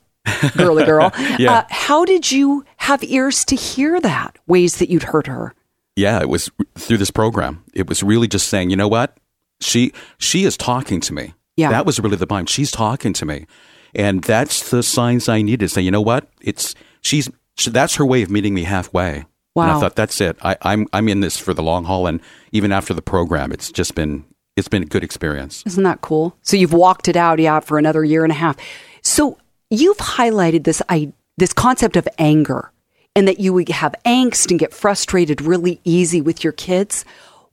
girly 0.57 0.85
girl. 0.85 1.13
Yeah. 1.39 1.53
uh, 1.53 1.65
how 1.71 2.05
did 2.05 2.31
you 2.33 2.65
have 2.79 3.03
ears 3.05 3.45
to 3.47 3.57
hear 3.57 4.01
that, 4.01 4.39
ways 4.47 4.77
that 4.79 4.91
you'd 4.91 5.03
hurt 5.05 5.27
her? 5.27 5.55
yeah 5.99 6.21
it 6.21 6.29
was 6.29 6.51
through 6.77 6.99
this 6.99 7.11
program 7.11 7.65
it 7.73 7.89
was 7.89 8.03
really 8.03 8.29
just 8.29 8.49
saying 8.49 8.69
you 8.69 8.77
know 8.77 8.87
what 8.87 9.17
she 9.63 9.93
she 10.19 10.45
is 10.45 10.55
talking 10.55 11.01
to 11.01 11.15
me 11.15 11.33
Yeah. 11.57 11.71
that 11.71 11.87
was 11.87 11.99
really 11.99 12.17
the 12.19 12.27
point 12.27 12.51
she's 12.51 12.71
talking 12.71 13.15
to 13.15 13.25
me 13.25 13.47
and 13.95 14.23
that's 14.23 14.69
the 14.69 14.83
signs 14.83 15.27
i 15.27 15.41
needed 15.41 15.61
to 15.61 15.69
say 15.71 15.81
you 15.81 15.91
know 15.91 16.03
what 16.03 16.29
it's 16.43 16.75
she's 17.01 17.31
she, 17.57 17.71
that's 17.71 17.95
her 17.95 18.05
way 18.05 18.21
of 18.21 18.31
meeting 18.31 18.53
me 18.53 18.65
halfway 18.65 19.15
and 19.21 19.27
Wow. 19.55 19.79
i 19.79 19.81
thought 19.81 19.97
that's 19.97 20.21
it 20.21 20.37
I, 20.43 20.59
i'm 20.61 20.87
i'm 20.93 21.09
in 21.09 21.21
this 21.21 21.39
for 21.39 21.55
the 21.55 21.63
long 21.63 21.85
haul 21.85 22.07
and 22.07 22.21
even 22.53 22.73
after 22.73 22.93
the 22.93 23.01
program 23.01 23.51
it's 23.51 23.73
just 23.73 23.95
been 23.95 24.27
it's 24.55 24.69
been 24.69 24.83
a 24.83 24.87
good 24.87 25.03
experience 25.03 25.63
Isn't 25.65 25.85
that 25.85 26.03
cool? 26.03 26.37
So 26.43 26.59
you've 26.59 26.75
walked 26.75 27.09
it 27.09 27.17
out, 27.17 27.39
yeah, 27.39 27.61
for 27.61 27.79
another 27.79 28.05
year 28.05 28.23
and 28.23 28.33
a 28.33 28.37
half. 28.37 28.57
So 29.03 29.39
you've 29.71 29.97
highlighted 29.99 30.65
this 30.65 30.83
I, 30.89 31.13
this 31.37 31.53
concept 31.53 31.97
of 31.97 32.09
anger, 32.19 32.71
and 33.15 33.27
that 33.29 33.41
you 33.41 33.53
would 33.53 33.69
have 33.69 33.95
angst 34.05 34.51
and 34.51 34.59
get 34.61 34.75
frustrated 34.75 35.41
really 35.41 35.81
easy 35.85 36.21
with 36.21 36.45
your 36.45 36.53
kids. 36.53 37.05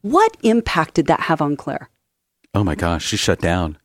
What 0.02 0.36
impact 0.44 0.96
did 0.96 1.08
that 1.08 1.22
have 1.22 1.42
on 1.42 1.56
Claire? 1.56 1.90
Oh 2.54 2.64
my 2.64 2.76
gosh, 2.76 3.06
she 3.06 3.18
shut 3.18 3.40
down. 3.40 3.78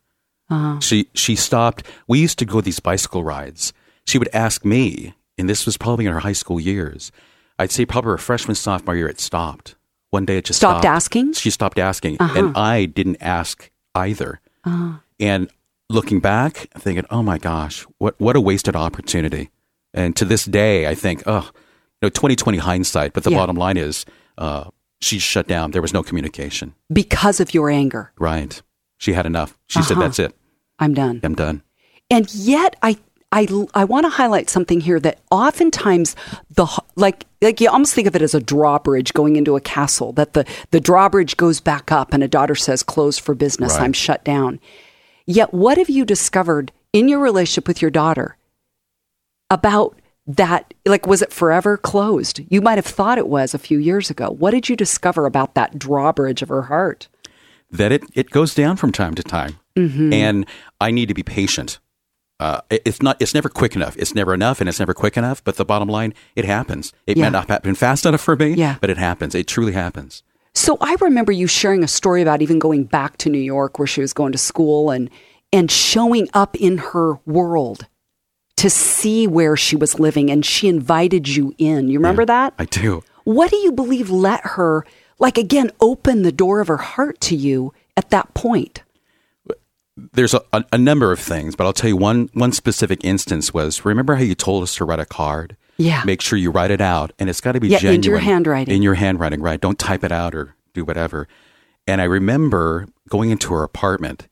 Uh-huh. 0.49 0.79
She 0.79 1.07
she 1.13 1.35
stopped. 1.35 1.83
We 2.07 2.19
used 2.19 2.39
to 2.39 2.45
go 2.45 2.59
these 2.61 2.79
bicycle 2.79 3.23
rides. 3.23 3.71
She 4.07 4.17
would 4.17 4.29
ask 4.33 4.65
me, 4.65 5.13
and 5.37 5.47
this 5.49 5.65
was 5.65 5.77
probably 5.77 6.05
in 6.07 6.11
her 6.13 6.19
high 6.19 6.33
school 6.33 6.59
years. 6.59 7.11
I'd 7.59 7.71
say 7.71 7.85
probably 7.85 8.11
her 8.11 8.17
freshman 8.17 8.55
sophomore 8.55 8.95
year. 8.95 9.07
It 9.07 9.19
stopped. 9.19 9.75
One 10.11 10.25
day 10.25 10.37
it 10.39 10.45
just 10.45 10.57
Stopped 10.59 10.81
stopped, 10.81 10.85
asking? 10.95 11.33
She 11.33 11.51
stopped 11.51 11.77
asking, 11.77 12.17
Uh-huh. 12.19 12.39
and 12.39 12.57
I 12.57 12.85
didn't 12.85 13.17
ask 13.21 13.69
either. 13.93 14.39
And 15.19 15.49
looking 15.89 16.19
back, 16.19 16.69
thinking, 16.77 17.05
oh 17.09 17.23
my 17.23 17.37
gosh, 17.37 17.85
what 17.97 18.19
what 18.19 18.35
a 18.35 18.41
wasted 18.41 18.75
opportunity. 18.75 19.49
And 19.93 20.15
to 20.17 20.25
this 20.25 20.45
day, 20.45 20.87
I 20.87 20.95
think, 20.95 21.23
oh, 21.25 21.49
you 22.01 22.03
know, 22.03 22.09
twenty 22.09 22.35
twenty 22.35 22.59
hindsight. 22.59 23.13
But 23.13 23.23
the 23.23 23.31
Yeah. 23.31 23.37
bottom 23.37 23.55
line 23.55 23.77
is, 23.77 24.05
uh, 24.37 24.65
she 25.01 25.19
shut 25.19 25.47
down. 25.47 25.71
There 25.71 25.81
was 25.81 25.93
no 25.93 26.03
communication. 26.03 26.73
Because 26.91 27.39
of 27.39 27.53
your 27.53 27.69
anger. 27.69 28.11
Right. 28.19 28.61
She 28.97 29.13
had 29.13 29.25
enough. 29.25 29.57
She 29.67 29.81
said, 29.81 29.93
Uh-huh. 29.93 30.01
"That's 30.01 30.19
it. 30.19 30.35
I'm 30.77 30.93
done. 30.93 31.21
I'm 31.23 31.35
done." 31.35 31.63
And 32.11 32.31
yet, 32.33 32.75
I 32.81 32.97
I, 33.31 33.47
I 33.75 33.83
want 33.85 34.05
to 34.05 34.09
highlight 34.09 34.49
something 34.49 34.81
here 34.81 34.99
that 35.01 35.19
oftentimes 35.29 36.15
the 36.55 36.65
like 36.95 37.25
like 37.41 37.61
you 37.61 37.69
almost 37.69 37.93
think 37.93 38.07
of 38.07 38.15
it 38.15 38.21
as 38.23 38.33
a 38.33 38.39
drawbridge 38.39 39.13
going 39.13 39.35
into 39.35 39.55
a 39.55 39.61
castle 39.61 40.11
that 40.13 40.33
the 40.33 40.45
the 40.71 40.79
drawbridge 40.79 41.37
goes 41.37 41.59
back 41.61 41.91
up 41.91 42.11
and 42.11 42.23
a 42.23 42.27
daughter 42.27 42.55
says 42.55 42.81
closed 42.81 43.19
for 43.21 43.35
business 43.35 43.73
Right. 43.73 43.83
I'm 43.83 43.93
shut 43.93 44.23
down. 44.25 44.59
Yet 45.31 45.53
what 45.53 45.77
have 45.77 45.89
you 45.91 46.05
discovered 46.05 46.71
in 46.91 47.07
your 47.07 47.19
relationship 47.19 47.67
with 47.67 47.83
your 47.83 47.91
daughter 47.91 48.35
about 49.51 49.95
that 50.25 50.73
like 50.87 51.05
was 51.05 51.21
it 51.21 51.31
forever 51.31 51.77
closed? 51.77 52.41
You 52.49 52.61
might 52.61 52.79
have 52.79 52.85
thought 52.85 53.19
it 53.19 53.27
was 53.27 53.53
a 53.53 53.59
few 53.59 53.77
years 53.77 54.09
ago. 54.09 54.29
What 54.31 54.51
did 54.51 54.69
you 54.69 54.75
discover 54.75 55.27
about 55.27 55.53
that 55.53 55.77
drawbridge 55.77 56.41
of 56.41 56.49
her 56.49 56.63
heart? 56.63 57.07
That 57.69 57.91
it 57.91 58.03
it 58.15 58.31
goes 58.31 58.55
down 58.55 58.77
from 58.77 58.91
time 58.91 59.13
to 59.13 59.21
time, 59.23 59.59
Mm-hmm. 59.77 60.11
and 60.13 60.45
I 60.81 60.89
need 60.89 61.09
to 61.09 61.13
be 61.13 61.21
patient. 61.21 61.77
Uh, 62.39 62.61
it- 62.71 62.81
it's 62.85 63.01
not. 63.03 63.17
It's 63.21 63.35
never 63.35 63.49
quick 63.49 63.75
enough. 63.75 63.95
It's 63.97 64.15
never 64.15 64.33
enough, 64.33 64.59
and 64.59 64.67
it's 64.67 64.79
never 64.79 64.95
quick 64.95 65.15
enough. 65.15 65.43
But 65.43 65.57
the 65.57 65.65
bottom 65.65 65.89
line, 65.89 66.15
it 66.35 66.45
happens. 66.45 66.91
It 67.05 67.17
Yeah. 67.17 67.25
may 67.25 67.29
not 67.29 67.49
happen 67.49 67.75
fast 67.75 68.05
enough 68.07 68.21
for 68.21 68.35
me, 68.35 68.53
Yeah. 68.55 68.77
but 68.81 68.89
it 68.89 68.97
happens. 68.97 69.35
It 69.35 69.45
truly 69.47 69.73
happens. 69.73 70.23
So 70.59 70.75
I 70.81 70.97
remember 70.99 71.31
you 71.31 71.47
sharing 71.47 71.85
a 71.85 71.87
story 71.87 72.21
about 72.21 72.41
even 72.41 72.59
going 72.59 72.83
back 72.83 73.15
to 73.19 73.29
New 73.29 73.39
York 73.39 73.79
where 73.79 73.87
she 73.87 74.01
was 74.01 74.11
going 74.11 74.33
to 74.33 74.37
school 74.37 74.91
and 74.91 75.09
and 75.53 75.71
showing 75.71 76.27
up 76.33 76.53
in 76.57 76.79
her 76.79 77.13
world 77.25 77.87
to 78.57 78.69
see 78.69 79.25
where 79.25 79.55
she 79.55 79.77
was 79.77 80.01
living 80.01 80.29
and 80.29 80.45
she 80.45 80.67
invited 80.67 81.29
you 81.29 81.55
in. 81.57 81.87
You 81.87 81.97
remember 81.97 82.25
that? 82.25 82.55
I 82.59 82.65
do. 82.65 83.05
What 83.23 83.51
do 83.51 83.55
you 83.55 83.71
believe 83.71 84.09
let 84.09 84.45
her 84.45 84.85
like 85.17 85.37
again 85.37 85.71
open 85.79 86.23
the 86.23 86.31
door 86.33 86.59
of 86.59 86.67
her 86.67 86.75
heart 86.75 87.21
to 87.21 87.37
you 87.37 87.73
at 87.95 88.09
that 88.09 88.33
point? 88.33 88.83
There's 89.95 90.33
a, 90.33 90.41
a, 90.51 90.65
a 90.73 90.77
number 90.77 91.13
of 91.13 91.19
things, 91.19 91.55
but 91.55 91.67
I'll 91.67 91.73
tell 91.73 91.89
you 91.89 91.95
one 91.95 92.29
one 92.33 92.51
specific 92.51 93.05
instance 93.05 93.53
was. 93.53 93.85
Remember 93.85 94.15
how 94.15 94.23
you 94.23 94.35
told 94.35 94.63
us 94.63 94.75
to 94.75 94.83
write 94.83 94.99
a 94.99 95.05
card? 95.05 95.55
Yeah. 95.79 96.03
Make 96.05 96.21
sure 96.21 96.37
you 96.37 96.51
write 96.51 96.69
it 96.71 96.81
out, 96.81 97.13
and 97.17 97.29
it's 97.29 97.41
got 97.41 97.53
to 97.53 97.59
be 97.59 97.69
Yeah, 97.69 97.89
in 97.89 98.03
your 98.03 98.19
handwriting. 98.19 98.75
In 98.75 98.81
your 98.83 98.93
handwriting, 98.95 99.41
right? 99.41 99.59
Don't 99.59 99.79
type 99.79 100.03
it 100.03 100.11
out 100.11 100.35
or 100.35 100.53
do 100.73 100.83
whatever. 100.85 101.27
And 101.87 102.01
I 102.01 102.03
remember 102.03 102.85
going 103.07 103.29
into 103.31 103.53
her 103.53 103.63
apartment, 103.63 104.27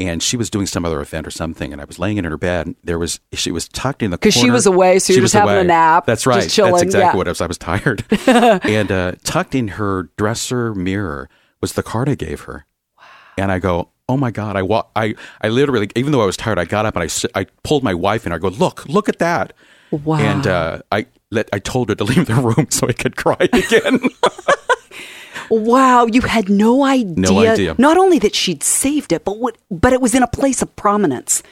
and 0.00 0.22
she 0.22 0.36
was 0.36 0.50
doing 0.50 0.66
some 0.66 0.84
other 0.84 1.00
event 1.00 1.26
or 1.26 1.30
something, 1.30 1.72
and 1.72 1.80
I 1.80 1.84
was 1.84 1.98
laying 1.98 2.18
in 2.18 2.24
her 2.24 2.36
bed. 2.36 2.66
And 2.66 2.76
there 2.84 2.98
was 2.98 3.20
she 3.32 3.50
was 3.52 3.68
tucked 3.68 4.02
in 4.02 4.10
the 4.10 4.18
'Cause 4.18 4.34
she 4.34 4.50
was 4.50 4.66
away, 4.66 4.98
so 4.98 5.12
She 5.12 5.20
just 5.20 5.22
was 5.22 5.32
having 5.32 5.56
a 5.56 5.64
nap, 5.64 6.04
That's 6.04 6.24
just 6.24 6.26
right. 6.26 6.50
chilling, 6.50 6.72
That's 6.72 6.82
exactly 6.82 7.14
yeah. 7.14 7.16
what 7.16 7.28
I 7.28 7.30
was. 7.30 7.40
I 7.40 7.46
was 7.46 7.58
tired, 7.58 8.04
and 8.26 8.90
uh, 8.92 9.12
tucked 9.24 9.54
in 9.54 9.68
her 9.68 10.10
dresser 10.18 10.74
mirror 10.74 11.28
was 11.60 11.72
the 11.74 11.82
card 11.82 12.08
I 12.08 12.14
gave 12.16 12.42
her, 12.42 12.66
and 13.38 13.50
I 13.52 13.58
go, 13.60 13.90
"Oh 14.08 14.16
my 14.16 14.30
god!" 14.32 14.56
I 14.56 14.62
wa- 14.62 14.86
I 14.96 15.14
I 15.40 15.48
literally, 15.48 15.88
even 15.96 16.10
though 16.12 16.22
I 16.22 16.26
was 16.26 16.36
tired, 16.36 16.58
I 16.58 16.64
got 16.64 16.86
up 16.86 16.96
and 16.96 17.10
I 17.34 17.40
I 17.40 17.46
pulled 17.62 17.82
my 17.84 17.94
wife 17.94 18.26
in. 18.26 18.32
I 18.32 18.38
go, 18.38 18.48
"Look, 18.48 18.84
look 18.88 19.08
at 19.08 19.18
that!" 19.20 19.52
Wow. 19.90 20.18
And 20.18 20.46
uh, 20.46 20.82
I 20.92 21.06
let 21.30 21.48
I 21.52 21.58
told 21.58 21.88
her 21.88 21.94
to 21.94 22.04
leave 22.04 22.26
the 22.26 22.34
room 22.34 22.66
so 22.70 22.88
I 22.88 22.92
could 22.92 23.16
cry 23.16 23.36
again. 23.40 24.00
Wow, 25.50 26.06
you 26.06 26.20
had 26.20 26.48
no 26.48 26.84
idea. 26.84 27.14
No 27.16 27.38
idea. 27.38 27.74
Not 27.78 27.96
only 27.96 28.18
that 28.18 28.34
she'd 28.34 28.62
saved 28.62 29.12
it, 29.12 29.24
but 29.24 29.38
what 29.38 29.56
but 29.70 29.92
it 29.92 30.00
was 30.02 30.14
in 30.14 30.22
a 30.22 30.26
place 30.26 30.60
of 30.62 30.74
prominence. 30.76 31.42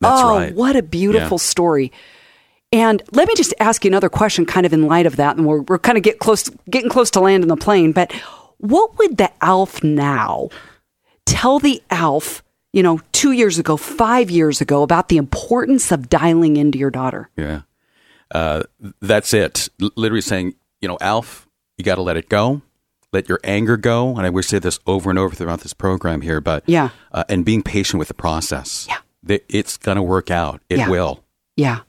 That's 0.00 0.20
oh, 0.22 0.38
right. 0.38 0.54
what 0.54 0.76
a 0.76 0.82
beautiful 0.82 1.36
Yeah. 1.36 1.42
story. 1.42 1.92
And 2.72 3.02
let 3.12 3.28
me 3.28 3.34
just 3.36 3.52
ask 3.60 3.84
you 3.84 3.90
another 3.90 4.08
question 4.08 4.46
kind 4.46 4.64
of 4.64 4.72
in 4.72 4.86
light 4.86 5.06
of 5.06 5.16
that 5.16 5.36
and 5.36 5.46
we're 5.46 5.62
we're 5.62 5.78
kind 5.78 5.98
of 5.98 6.04
get 6.04 6.18
close 6.20 6.48
getting 6.70 6.88
close 6.90 7.10
to 7.10 7.20
land 7.20 7.42
landing 7.42 7.48
the 7.48 7.56
plane, 7.56 7.92
but 7.92 8.12
what 8.58 8.96
would 8.98 9.16
the 9.16 9.30
Alf 9.44 9.82
now 9.82 10.48
tell 11.26 11.58
the 11.58 11.82
Alf, 11.90 12.44
you 12.72 12.82
know, 12.82 13.00
2 13.10 13.32
years 13.32 13.58
ago, 13.58 13.76
5 13.76 14.30
years 14.30 14.60
ago 14.60 14.84
about 14.84 15.08
the 15.08 15.16
importance 15.16 15.90
of 15.90 16.08
dialing 16.08 16.56
into 16.56 16.78
your 16.78 16.90
daughter? 16.90 17.28
Yeah. 17.36 17.62
Uh, 18.32 18.62
that's 19.00 19.32
it. 19.34 19.68
Literally 19.96 20.20
saying, 20.22 20.54
you 20.80 20.88
know, 20.88 20.98
Alf, 21.00 21.46
you 21.78 21.84
got 21.84 21.96
to 21.96 22.02
let 22.02 22.16
it 22.16 22.28
go. 22.28 22.62
Let 23.12 23.28
your 23.28 23.40
anger 23.44 23.76
go. 23.76 24.16
And 24.16 24.26
I 24.26 24.30
wish 24.30 24.46
I 24.46 24.50
said 24.52 24.62
this 24.62 24.80
over 24.86 25.10
and 25.10 25.18
over 25.18 25.34
throughout 25.34 25.60
this 25.60 25.74
program 25.74 26.22
here, 26.22 26.40
but 26.40 26.64
Yeah. 26.66 26.90
Uh, 27.12 27.24
and 27.28 27.44
being 27.44 27.62
patient 27.62 27.98
with 27.98 28.08
the 28.08 28.14
process. 28.14 28.86
Yeah. 28.88 29.36
It's 29.48 29.76
going 29.76 29.96
to 29.96 30.02
work 30.02 30.30
out. 30.30 30.62
It 30.70 30.78
Yeah. 30.78 30.88
will. 30.88 31.22
Yeah. 31.56 31.80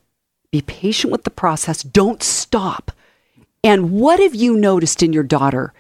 Be 0.51 0.61
patient 0.61 1.11
with 1.11 1.23
the 1.23 1.29
process. 1.31 1.81
Don't 1.81 2.21
stop. 2.21 2.91
And 3.63 3.91
what 3.91 4.19
have 4.19 4.35
you 4.35 4.55
noticed 4.57 5.01
in 5.01 5.13
your 5.13 5.23
daughter 5.23 5.73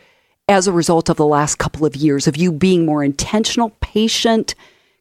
as 0.47 0.65
a 0.67 0.71
result 0.71 1.09
of 1.09 1.17
the 1.17 1.25
last 1.25 1.55
couple 1.57 1.85
of 1.85 1.95
years 1.95 2.25
of 2.27 2.37
you 2.37 2.51
being 2.51 2.85
more 2.85 3.03
intentional, 3.03 3.71
patient, 3.81 4.55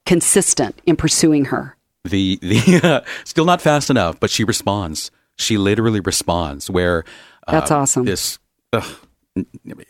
consistent 0.05 0.81
in 0.85 0.97
pursuing 0.97 1.47
her? 1.47 1.77
The, 2.05 2.37
the, 2.43 3.05
still 3.25 3.45
not 3.45 3.63
fast 3.63 3.89
enough, 3.91 4.19
but 4.19 4.29
she 4.31 4.43
responds. 4.43 5.11
She 5.39 5.59
literally 5.59 6.01
responds 6.01 6.69
where 6.71 7.05
uh, 7.47 7.53
That's 7.53 7.71
awesome. 7.71 8.05
This, 8.05 8.39
ugh, 8.73 8.85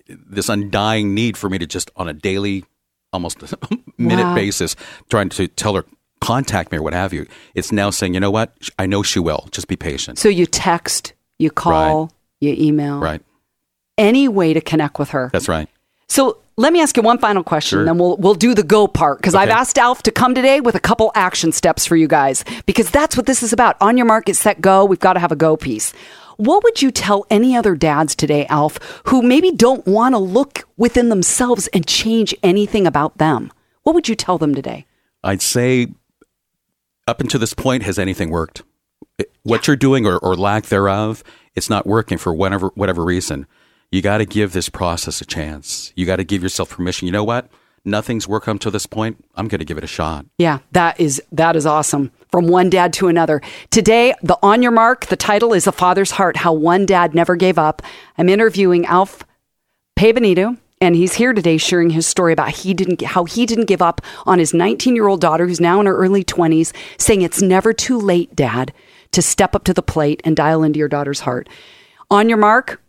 this 0.06 0.48
undying 0.48 1.14
need 1.14 1.36
for 1.36 1.48
me 1.50 1.58
to 1.58 1.66
just 1.66 1.90
on 1.96 2.08
a 2.08 2.12
daily, 2.12 2.64
almost 3.12 3.42
minute 3.98 4.26
Wow. 4.28 4.34
basis, 4.34 4.76
trying 5.10 5.28
to 5.30 5.48
tell 5.48 5.74
her, 5.74 5.84
contact 6.20 6.70
me 6.72 6.78
or 6.78 6.82
what 6.82 6.92
have 6.94 7.12
you. 7.12 7.26
It's 7.54 7.72
now 7.72 7.90
saying, 7.90 8.14
you 8.14 8.20
know 8.20 8.30
what? 8.30 8.54
I 8.78 8.86
know 8.86 9.02
she 9.02 9.18
will. 9.18 9.48
Just 9.50 9.66
be 9.68 9.76
patient. 9.76 10.18
So 10.18 10.28
you 10.28 10.46
text, 10.46 11.12
you 11.38 11.50
call, 11.50 12.12
you 12.40 12.54
email, 12.56 12.98
Right. 13.00 13.20
any 13.98 14.28
way 14.28 14.54
to 14.54 14.60
connect 14.60 14.98
with 14.98 15.10
her. 15.10 15.30
That's 15.32 15.48
right. 15.48 15.68
So 16.08 16.38
let 16.62 16.72
me 16.72 16.80
ask 16.80 16.96
you 16.96 17.02
one 17.02 17.18
final 17.18 17.42
question, 17.42 17.78
Sure. 17.78 17.84
then 17.84 17.98
we'll 17.98 18.16
we'll 18.16 18.34
do 18.34 18.54
the 18.54 18.62
go 18.62 18.88
part 18.88 19.18
because 19.18 19.34
I've 19.34 19.50
asked 19.50 19.78
Alf 19.78 20.02
to 20.04 20.10
come 20.10 20.34
today 20.34 20.60
with 20.60 20.74
a 20.74 20.80
couple 20.80 21.12
action 21.14 21.52
steps 21.52 21.84
for 21.86 21.96
you 21.96 22.08
guys 22.08 22.44
because 22.66 22.90
that's 22.90 23.16
what 23.16 23.26
this 23.26 23.42
is 23.42 23.52
about. 23.52 23.76
On 23.80 23.96
your 23.96 24.06
mark, 24.06 24.26
get 24.26 24.36
set, 24.36 24.60
go. 24.60 24.84
We've 24.84 24.98
got 25.00 25.14
to 25.14 25.20
have 25.20 25.32
a 25.32 25.36
go 25.36 25.56
piece. 25.56 25.92
What 26.38 26.64
would 26.64 26.80
you 26.80 26.90
tell 26.90 27.26
any 27.30 27.54
other 27.56 27.74
dads 27.74 28.14
today, 28.14 28.46
Alf, 28.46 28.78
who 29.04 29.22
maybe 29.22 29.52
don't 29.52 29.86
want 29.86 30.14
to 30.14 30.18
look 30.18 30.66
within 30.76 31.08
themselves 31.08 31.68
and 31.68 31.86
change 31.86 32.34
anything 32.42 32.86
about 32.86 33.18
them? 33.18 33.52
What 33.82 33.94
would 33.94 34.08
you 34.08 34.14
tell 34.14 34.38
them 34.38 34.54
today? 34.54 34.86
I'd 35.22 35.42
say 35.42 35.88
up 37.06 37.20
until 37.20 37.40
this 37.40 37.54
point, 37.54 37.82
has 37.82 37.98
anything 37.98 38.30
worked? 38.30 38.62
What 39.42 39.66
you're 39.66 39.76
doing 39.76 40.06
or, 40.06 40.18
or 40.18 40.34
lack 40.36 40.66
thereof, 40.66 41.22
it's 41.54 41.68
not 41.68 41.86
working 41.86 42.18
for 42.18 42.32
whatever, 42.32 42.68
whatever 42.74 43.04
reason. 43.04 43.46
You 43.92 44.00
got 44.00 44.18
to 44.18 44.24
give 44.24 44.54
this 44.54 44.70
process 44.70 45.20
a 45.20 45.26
chance. 45.26 45.92
You 45.94 46.06
got 46.06 46.16
to 46.16 46.24
give 46.24 46.42
yourself 46.42 46.70
permission. 46.70 47.06
You 47.06 47.12
know 47.12 47.24
what? 47.24 47.50
Nothing's 47.84 48.26
worked 48.26 48.48
up 48.48 48.58
to 48.60 48.70
this 48.70 48.86
point. 48.86 49.22
I'm 49.34 49.48
going 49.48 49.58
to 49.58 49.66
give 49.66 49.76
it 49.76 49.84
a 49.84 49.88
shot. 49.88 50.24
Yeah, 50.38 50.60
that 50.72 50.98
is 50.98 51.22
that 51.30 51.56
is 51.56 51.66
awesome. 51.66 52.10
From 52.30 52.48
one 52.48 52.70
dad 52.70 52.94
to 52.94 53.08
another. 53.08 53.42
Today, 53.70 54.14
the 54.22 54.38
on 54.42 54.62
your 54.62 54.72
mark, 54.72 55.06
the 55.06 55.16
title 55.16 55.52
is 55.52 55.66
A 55.66 55.72
Father's 55.72 56.12
Heart: 56.12 56.38
How 56.38 56.54
One 56.54 56.86
Dad 56.86 57.14
Never 57.14 57.36
Gave 57.36 57.58
Up. 57.58 57.82
I'm 58.16 58.30
interviewing 58.30 58.86
Alf 58.86 59.24
Pay 59.94 60.14
and 60.80 60.96
he's 60.96 61.14
here 61.14 61.34
today 61.34 61.58
sharing 61.58 61.90
his 61.90 62.06
story 62.06 62.32
about 62.32 62.50
he 62.50 62.72
didn't 62.72 63.02
how 63.02 63.24
he 63.24 63.44
didn't 63.44 63.66
give 63.66 63.82
up 63.82 64.00
on 64.24 64.38
his 64.38 64.52
19-year-old 64.52 65.20
daughter 65.20 65.46
who's 65.46 65.60
now 65.60 65.80
in 65.80 65.86
her 65.86 65.96
early 65.96 66.24
20s, 66.24 66.72
saying 66.98 67.20
it's 67.20 67.42
never 67.42 67.74
too 67.74 67.98
late, 67.98 68.34
dad, 68.34 68.72
to 69.10 69.20
step 69.20 69.54
up 69.54 69.64
to 69.64 69.74
the 69.74 69.82
plate 69.82 70.22
and 70.24 70.34
dial 70.34 70.62
into 70.62 70.78
your 70.78 70.88
daughter's 70.88 71.20
heart. 71.20 71.48
On 72.10 72.28
your 72.28 72.38
mark 72.38 72.80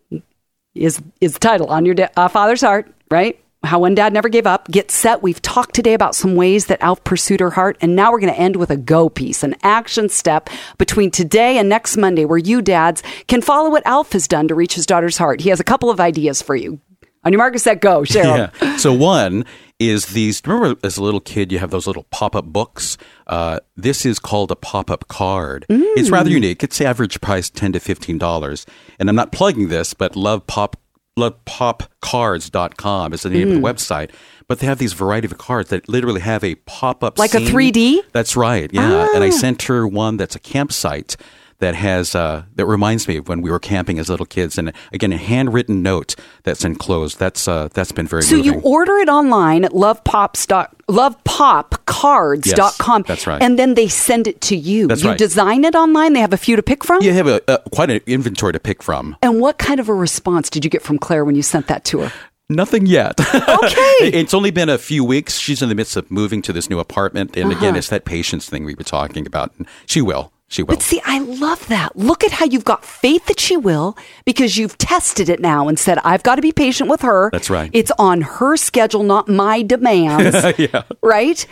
is 0.76 1.02
is 1.22 1.34
the 1.34 1.40
title 1.40 1.68
on 1.68 1.86
your 1.86 1.96
da- 1.96 2.10
uh, 2.18 2.28
father's 2.28 2.62
heart, 2.62 2.94
right? 3.10 3.40
How 3.64 3.80
one 3.80 3.96
dad 3.96 4.12
never 4.12 4.28
gave 4.28 4.46
up. 4.46 4.70
Get 4.70 4.92
set. 4.92 5.24
We've 5.24 5.42
talked 5.42 5.74
today 5.74 5.94
about 5.94 6.16
some 6.16 6.36
ways 6.36 6.66
that 6.66 6.82
Alf 6.82 7.02
pursued 7.06 7.40
her 7.40 7.52
heart, 7.52 7.78
and 7.80 7.96
now 7.96 8.12
we're 8.12 8.20
going 8.20 8.34
to 8.34 8.40
end 8.40 8.58
with 8.58 8.70
a 8.70 8.78
go 8.78 9.08
piece, 9.08 9.42
an 9.42 9.56
action 9.64 10.10
step 10.10 10.50
between 10.78 11.12
today 11.12 11.58
and 11.58 11.70
next 11.70 11.96
Monday, 11.96 12.26
where 12.26 12.38
you 12.38 12.62
dads 12.62 13.04
can 13.28 13.42
follow 13.42 13.70
what 13.70 13.86
Alf 13.86 14.12
has 14.12 14.28
done 14.28 14.50
to 14.50 14.56
reach 14.56 14.74
his 14.74 14.86
daughter's 14.86 15.18
heart. 15.18 15.40
He 15.40 15.50
has 15.50 15.62
a 15.62 15.64
couple 15.64 15.90
of 15.90 16.02
ideas 16.02 16.42
for 16.42 16.56
you. 16.58 16.82
On 17.26 17.32
your 17.32 17.38
mark, 17.38 17.58
set, 17.58 17.82
go. 17.82 18.02
Cheryl. 18.02 18.52
Yeah. 18.62 18.78
So 18.78 18.94
one 18.94 19.46
is 19.80 20.08
these. 20.08 20.42
Remember, 20.46 20.80
as 20.84 20.98
a 20.98 21.04
little 21.04 21.20
kid, 21.20 21.52
you 21.52 21.60
have 21.60 21.72
those 21.72 21.88
little 21.88 22.06
pop-up 22.12 22.46
books. 22.46 22.98
Uh, 23.28 23.60
this 23.76 24.06
is 24.06 24.20
called 24.20 24.52
a 24.52 24.56
pop-up 24.56 25.08
card. 25.08 25.66
Mm. 25.70 25.84
It's 25.96 26.10
rather 26.10 26.30
unique. 26.30 26.64
It's 26.64 26.82
average 26.82 27.22
price 27.22 27.50
ten 27.50 27.72
to 27.74 27.80
fifteen 27.80 28.18
dollars. 28.18 28.66
And 29.00 29.10
I'm 29.10 29.16
not 29.16 29.32
plugging 29.32 29.70
this, 29.70 29.94
but 29.94 30.16
Love 30.16 30.46
Pop 30.48 30.78
lovepopcards.com 31.18 33.14
is 33.14 33.22
the 33.22 33.30
name 33.30 33.50
of 33.50 33.54
the 33.54 33.60
mm. 33.60 33.64
website. 33.64 34.10
But 34.48 34.60
they 34.60 34.68
have 34.68 34.80
these 34.80 34.94
variety 34.94 35.28
of 35.28 35.38
cards 35.38 35.70
that 35.70 35.88
literally 35.88 36.22
have 36.22 36.44
a 36.44 36.56
pop-up 36.56 37.20
Like 37.20 37.34
a 37.34 37.38
3D? 37.38 38.02
That's 38.12 38.36
right. 38.36 38.70
Yeah. 38.74 39.08
And 39.14 39.24
I 39.24 39.28
ah. 39.28 39.32
sent 39.32 39.64
her 39.64 39.88
one 39.88 40.18
that's 40.18 40.36
a 40.36 40.40
campsite 40.40 41.16
that 41.64 41.76
has 41.76 42.14
uh, 42.14 42.44
that 42.56 42.66
reminds 42.66 43.08
me 43.08 43.16
of 43.18 43.28
when 43.30 43.42
we 43.42 43.50
were 43.50 43.60
camping 43.60 44.00
as 44.00 44.10
little 44.10 44.26
kids, 44.26 44.58
and 44.58 44.74
again 44.92 45.14
a 45.14 45.18
handwritten 45.18 45.82
note 45.82 46.16
that's 46.44 46.66
enclosed. 46.66 47.20
That's 47.20 47.48
uh, 47.48 47.70
that's 47.74 47.92
been 47.94 48.08
very 48.08 48.24
So 48.24 48.36
moving. 48.36 48.54
you 48.54 48.60
order 48.62 48.98
it 48.98 49.08
online 49.10 49.64
at 49.66 49.72
lovepops 49.72 50.46
dot 50.48 50.76
lovepopcards.com. 50.90 53.02
Yes, 53.02 53.08
that's 53.08 53.28
right. 53.28 53.42
And 53.42 53.58
then 53.58 53.74
they 53.76 53.88
send 53.88 54.28
it 54.28 54.42
to 54.42 54.56
you. 54.56 54.88
That's 54.88 55.04
you 55.04 55.10
right. 55.10 55.18
design 55.18 55.64
it 55.64 55.76
online. 55.76 56.14
They 56.14 56.20
have 56.22 56.34
a 56.34 56.38
few 56.38 56.56
to 56.56 56.64
pick 56.64 56.84
from. 56.84 57.02
you 57.02 57.14
have 57.14 57.28
a, 57.28 57.42
a 57.48 57.60
quite 57.72 57.90
an 57.90 58.02
inventory 58.06 58.54
to 58.54 58.60
pick 58.60 58.84
from. 58.84 59.16
And 59.22 59.40
what 59.40 59.58
kind 59.58 59.80
of 59.80 59.90
a 59.90 59.94
response 59.94 60.50
did 60.50 60.64
you 60.66 60.70
get 60.70 60.82
from 60.82 61.00
Claire 61.00 61.26
when 61.26 61.36
you 61.36 61.42
sent 61.42 61.68
that 61.68 61.84
to 61.86 62.02
her? 62.02 62.12
Nothing 62.50 62.86
yet. 62.86 63.20
Okay. 63.20 63.32
it's 64.20 64.34
only 64.34 64.52
been 64.52 64.70
a 64.70 64.78
few 64.78 65.04
weeks. 65.04 65.38
She's 65.38 65.62
in 65.62 65.70
the 65.70 65.76
midst 65.76 65.96
of 65.96 66.10
moving 66.12 66.42
to 66.44 66.54
this 66.54 66.70
new 66.70 66.80
apartment, 66.80 67.36
and 67.38 67.50
Uh-huh. 67.52 67.58
again, 67.58 67.76
it's 67.76 67.90
that 67.90 68.06
patience 68.06 68.50
thing 68.50 68.66
we 68.66 68.76
were 68.76 68.84
talking 68.84 69.26
about. 69.26 69.52
And 69.58 69.68
she 69.86 70.02
will. 70.02 70.32
She 70.54 70.62
will. 70.62 70.76
But 70.76 70.84
see, 70.84 71.02
I 71.04 71.18
love 71.18 71.68
that. 71.70 71.96
Look 71.96 72.24
at 72.24 72.30
how 72.30 72.46
you've 72.46 72.64
got 72.64 72.86
faith 72.86 73.26
that 73.26 73.40
she 73.40 73.58
will 73.58 73.98
because 74.24 74.56
you've 74.56 74.78
tested 74.78 75.28
it 75.28 75.40
now 75.40 75.68
and 75.68 75.80
said, 75.80 75.98
I've 76.04 76.22
got 76.22 76.36
to 76.36 76.44
be 76.44 76.52
patient 76.52 76.92
with 76.92 77.02
her. 77.02 77.32
That's 77.32 77.50
right. 77.50 77.72
It's 77.74 77.92
on 77.98 78.22
her 78.22 78.56
schedule, 78.56 79.02
not 79.02 79.28
my 79.28 79.64
demands. 79.64 80.36
yeah. 80.60 80.84
Right? 81.02 81.44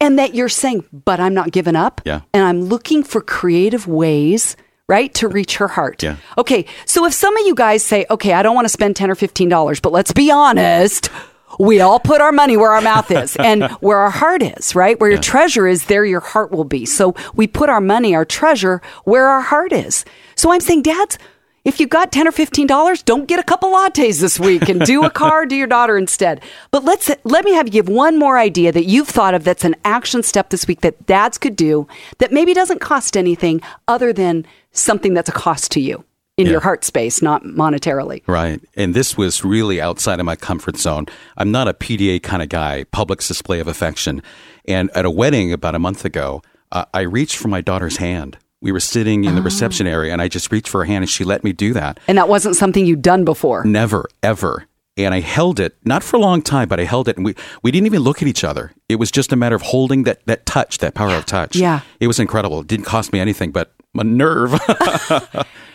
And 0.00 0.18
that 0.18 0.34
you're 0.34 0.48
saying, 0.48 0.84
but 0.92 1.20
I'm 1.20 1.34
not 1.34 1.52
giving 1.52 1.76
up. 1.76 2.00
Yeah. 2.04 2.22
And 2.34 2.42
I'm 2.42 2.62
looking 2.62 3.04
for 3.04 3.20
creative 3.20 3.86
ways, 3.86 4.56
right, 4.88 5.14
to 5.14 5.28
reach 5.28 5.58
her 5.58 5.68
heart. 5.68 6.02
Yeah. 6.02 6.16
Okay. 6.36 6.66
So 6.84 7.06
if 7.06 7.12
some 7.12 7.36
of 7.36 7.46
you 7.46 7.54
guys 7.54 7.84
say, 7.84 8.06
okay, 8.10 8.32
I 8.32 8.42
don't 8.42 8.56
want 8.56 8.64
to 8.64 8.70
spend 8.70 8.96
10 8.96 9.08
or 9.08 9.14
$15, 9.14 9.80
but 9.82 9.92
let's 9.92 10.12
be 10.12 10.32
honest. 10.32 11.10
We 11.58 11.80
all 11.80 12.00
put 12.00 12.20
our 12.20 12.32
money 12.32 12.56
where 12.56 12.72
our 12.72 12.80
mouth 12.80 13.10
is 13.10 13.36
and 13.36 13.64
where 13.80 13.98
our 13.98 14.10
heart 14.10 14.42
is, 14.42 14.74
right? 14.74 14.98
Where 15.00 15.10
your 15.10 15.20
treasure 15.20 15.66
is, 15.66 15.86
there 15.86 16.04
your 16.04 16.20
heart 16.20 16.50
will 16.50 16.64
be. 16.64 16.86
So 16.86 17.14
we 17.34 17.46
put 17.46 17.68
our 17.70 17.80
money, 17.80 18.14
our 18.14 18.24
treasure, 18.24 18.82
where 19.04 19.28
our 19.28 19.40
heart 19.40 19.72
is. 19.72 20.04
So 20.36 20.52
I'm 20.52 20.60
saying, 20.60 20.82
dads, 20.82 21.18
if 21.64 21.80
you 21.80 21.86
got 21.86 22.12
10 22.12 22.26
or 22.28 22.32
15 22.32 22.66
dollars, 22.66 23.02
don't 23.02 23.26
get 23.26 23.38
a 23.38 23.42
couple 23.42 23.70
lattes 23.70 24.20
this 24.20 24.40
week 24.40 24.68
and 24.68 24.80
do 24.80 25.04
a 25.04 25.10
card 25.10 25.50
to 25.50 25.56
your 25.56 25.66
daughter 25.66 25.98
instead. 25.98 26.42
But 26.70 26.84
let's 26.84 27.10
let 27.24 27.44
me 27.44 27.52
have 27.52 27.66
you 27.66 27.72
give 27.72 27.88
one 27.88 28.18
more 28.18 28.38
idea 28.38 28.72
that 28.72 28.84
you've 28.84 29.08
thought 29.08 29.34
of 29.34 29.44
that's 29.44 29.64
an 29.64 29.76
action 29.84 30.22
step 30.22 30.50
this 30.50 30.66
week 30.66 30.80
that 30.80 31.04
dads 31.06 31.36
could 31.36 31.56
do 31.56 31.86
that 32.18 32.32
maybe 32.32 32.54
doesn't 32.54 32.80
cost 32.80 33.16
anything 33.16 33.60
other 33.86 34.12
than 34.12 34.46
something 34.72 35.12
that's 35.12 35.28
a 35.28 35.32
cost 35.32 35.70
to 35.72 35.80
you 35.80 36.04
in 36.38 36.46
Yeah. 36.46 36.52
your 36.52 36.60
heart 36.60 36.84
space, 36.84 37.20
not 37.20 37.42
monetarily. 37.44 38.22
Right. 38.26 38.60
And 38.76 38.94
this 38.94 39.16
was 39.18 39.44
really 39.44 39.80
outside 39.80 40.20
of 40.20 40.24
my 40.26 40.36
comfort 40.36 40.78
zone. 40.78 41.06
I'm 41.36 41.50
not 41.50 41.68
a 41.68 41.74
PDA 41.74 42.20
kind 42.22 42.42
of 42.42 42.48
guy, 42.48 42.84
public 42.92 43.18
display 43.20 43.60
of 43.60 43.68
affection. 43.68 44.22
And 44.66 44.90
at 44.94 45.04
a 45.04 45.10
wedding 45.10 45.52
about 45.52 45.74
a 45.74 45.78
month 45.78 46.04
ago, 46.06 46.40
uh, 46.72 46.84
I 46.94 47.00
reached 47.00 47.36
for 47.36 47.48
my 47.48 47.60
daughter's 47.60 47.98
hand. 47.98 48.38
We 48.60 48.72
were 48.72 48.80
sitting 48.80 49.24
in 49.24 49.34
the 49.36 49.42
reception 49.42 49.86
area, 49.86 50.12
and 50.12 50.20
I 50.20 50.26
just 50.28 50.50
reached 50.50 50.68
for 50.68 50.78
her 50.80 50.84
hand, 50.84 51.02
and 51.04 51.08
she 51.10 51.22
let 51.24 51.44
me 51.44 51.52
do 51.52 51.72
that. 51.74 52.00
And 52.08 52.18
that 52.18 52.28
wasn't 52.28 52.56
something 52.56 52.84
you'd 52.86 53.02
done 53.02 53.24
before. 53.24 53.64
Never, 53.64 54.08
ever. 54.22 54.64
and 54.96 55.14
I 55.14 55.20
held 55.20 55.60
it 55.60 55.76
not 55.84 56.02
for 56.02 56.16
a 56.16 56.18
long 56.18 56.42
time, 56.42 56.68
but 56.68 56.80
I 56.80 56.84
held 56.84 57.06
it, 57.08 57.16
and 57.16 57.24
we 57.24 57.34
we 57.62 57.70
didn't 57.70 57.86
even 57.86 58.02
look 58.02 58.20
at 58.20 58.26
each 58.26 58.42
other. 58.42 58.72
It 58.88 58.96
was 58.96 59.12
just 59.12 59.32
a 59.32 59.36
matter 59.36 59.54
of 59.54 59.62
holding 59.62 60.02
that 60.04 60.26
that 60.26 60.44
touch, 60.44 60.78
that 60.78 60.94
power 60.94 61.14
of 61.14 61.24
touch. 61.24 61.54
Yeah. 61.54 61.80
it 62.00 62.08
was 62.08 62.18
incredible. 62.18 62.60
It 62.62 62.66
didn't 62.66 62.86
cost 62.86 63.12
me 63.12 63.20
anything, 63.20 63.52
but 63.52 63.72
my 63.94 64.02
nerve. 64.02 64.58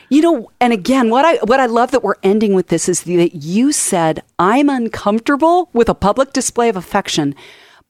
You 0.09 0.21
know, 0.21 0.51
and 0.59 0.73
again, 0.73 1.09
what 1.09 1.25
I 1.25 1.35
what 1.43 1.59
I 1.59 1.65
love 1.65 1.91
that 1.91 2.03
we're 2.03 2.15
ending 2.23 2.53
with 2.53 2.67
this 2.67 2.87
is 2.87 3.03
that 3.03 3.35
you 3.35 3.71
said 3.71 4.23
I'm 4.37 4.69
uncomfortable 4.69 5.69
with 5.73 5.89
a 5.89 5.95
public 5.95 6.33
display 6.33 6.69
of 6.69 6.75
affection, 6.75 7.35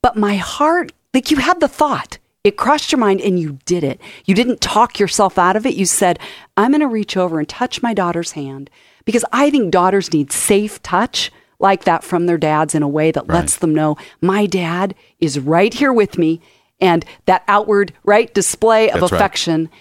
but 0.01 0.15
my 0.15 0.35
heart, 0.35 0.91
like 1.13 1.31
you 1.31 1.37
had 1.37 1.59
the 1.59 1.67
thought, 1.67 2.17
it 2.43 2.57
crossed 2.57 2.91
your 2.91 2.99
mind 2.99 3.21
and 3.21 3.39
you 3.39 3.59
did 3.65 3.83
it. 3.83 3.99
You 4.25 4.35
didn't 4.35 4.61
talk 4.61 4.99
yourself 4.99 5.37
out 5.37 5.55
of 5.55 5.65
it. 5.65 5.75
You 5.75 5.85
said, 5.85 6.19
"I'm 6.55 6.71
going 6.71 6.81
to 6.81 6.87
reach 6.87 7.17
over 7.17 7.39
and 7.39 7.47
touch 7.47 7.81
my 7.81 7.93
daughter's 7.93 8.33
hand 8.33 8.69
because 9.05 9.25
I 9.31 9.49
think 9.49 9.71
daughters 9.71 10.13
need 10.13 10.31
safe 10.31 10.81
touch." 10.81 11.31
Like 11.59 11.85
that 11.85 12.03
from 12.03 12.25
their 12.25 12.37
dads 12.37 12.75
in 12.75 12.83
a 12.83 12.89
way 12.89 13.11
that 13.11 13.27
lets 13.29 13.55
them 13.55 13.73
know 13.73 13.95
my 14.19 14.45
dad 14.45 14.95
is 15.21 15.39
right 15.39 15.73
here 15.73 15.93
with 15.93 16.17
me, 16.17 16.41
and 16.81 17.05
that 17.25 17.43
outward 17.47 17.93
right 18.03 18.33
display 18.33 18.89
of 18.89 18.99
That's 18.99 19.03
right. 19.13 19.71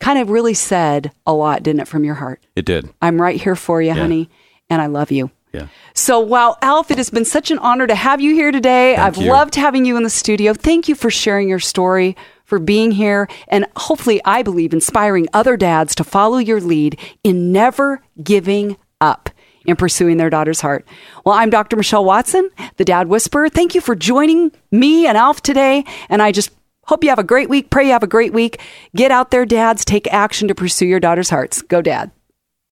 Kind 0.00 0.18
of 0.18 0.30
really 0.30 0.54
said 0.54 1.12
a 1.26 1.32
lot, 1.32 1.62
didn't 1.62 1.80
it, 1.80 1.88
from 1.88 2.04
your 2.04 2.14
heart? 2.14 2.44
it 2.54 2.64
did. 2.64 2.92
I'm 3.00 3.20
right 3.20 3.40
here 3.40 3.56
for 3.56 3.80
you, 3.80 3.92
honey, 3.92 4.28
and 4.68 4.80
I 4.82 4.86
love 4.86 5.10
you. 5.10 5.30
Yeah. 5.52 5.68
So, 5.94 6.20
wow, 6.20 6.56
Alf, 6.60 6.90
it 6.90 6.98
has 6.98 7.08
been 7.08 7.24
such 7.24 7.50
an 7.50 7.58
honor 7.60 7.86
to 7.86 7.94
have 7.94 8.20
you 8.20 8.34
here 8.34 8.52
today. 8.52 8.94
Thank 8.94 9.06
I've 9.06 9.16
you. 9.16 9.30
loved 9.30 9.54
having 9.54 9.86
you 9.86 9.96
in 9.96 10.02
the 10.02 10.10
studio. 10.10 10.52
Thank 10.52 10.88
you 10.88 10.94
for 10.94 11.10
sharing 11.10 11.48
your 11.48 11.60
story, 11.60 12.14
for 12.44 12.58
being 12.58 12.92
here, 12.92 13.26
and 13.48 13.66
hopefully, 13.76 14.20
I 14.24 14.42
believe, 14.42 14.72
inspiring 14.74 15.28
other 15.32 15.56
dads 15.56 15.94
to 15.94 16.04
follow 16.04 16.38
your 16.38 16.60
lead 16.60 16.98
in 17.24 17.52
never 17.52 18.02
giving 18.22 18.76
up 19.00 19.30
in 19.64 19.76
pursuing 19.76 20.16
their 20.16 20.30
daughter's 20.30 20.60
heart. 20.60 20.86
Well, 21.24 21.34
I'm 21.34 21.50
Dr. 21.50 21.76
Michelle 21.76 22.04
Watson, 22.04 22.50
the 22.76 22.84
Dad 22.84 23.08
Whisperer. 23.08 23.48
Thank 23.48 23.74
you 23.74 23.80
for 23.80 23.96
joining 23.96 24.52
me 24.70 25.06
and 25.06 25.16
Alf 25.16 25.42
today, 25.42 25.84
and 26.08 26.22
I 26.22 26.32
just 26.32 26.50
hope 26.86 27.04
you 27.04 27.10
have 27.10 27.18
a 27.18 27.24
great 27.24 27.48
week. 27.48 27.70
Pray 27.70 27.86
you 27.86 27.92
have 27.92 28.02
a 28.02 28.08
great 28.08 28.32
week. 28.32 28.60
Get 28.94 29.10
out 29.10 29.30
there, 29.30 29.46
dads. 29.46 29.84
Take 29.84 30.12
action 30.12 30.48
to 30.48 30.54
pursue 30.54 30.86
your 30.86 31.00
daughter's 31.00 31.30
hearts. 31.30 31.62
Go, 31.62 31.82
Dad. 31.82 32.10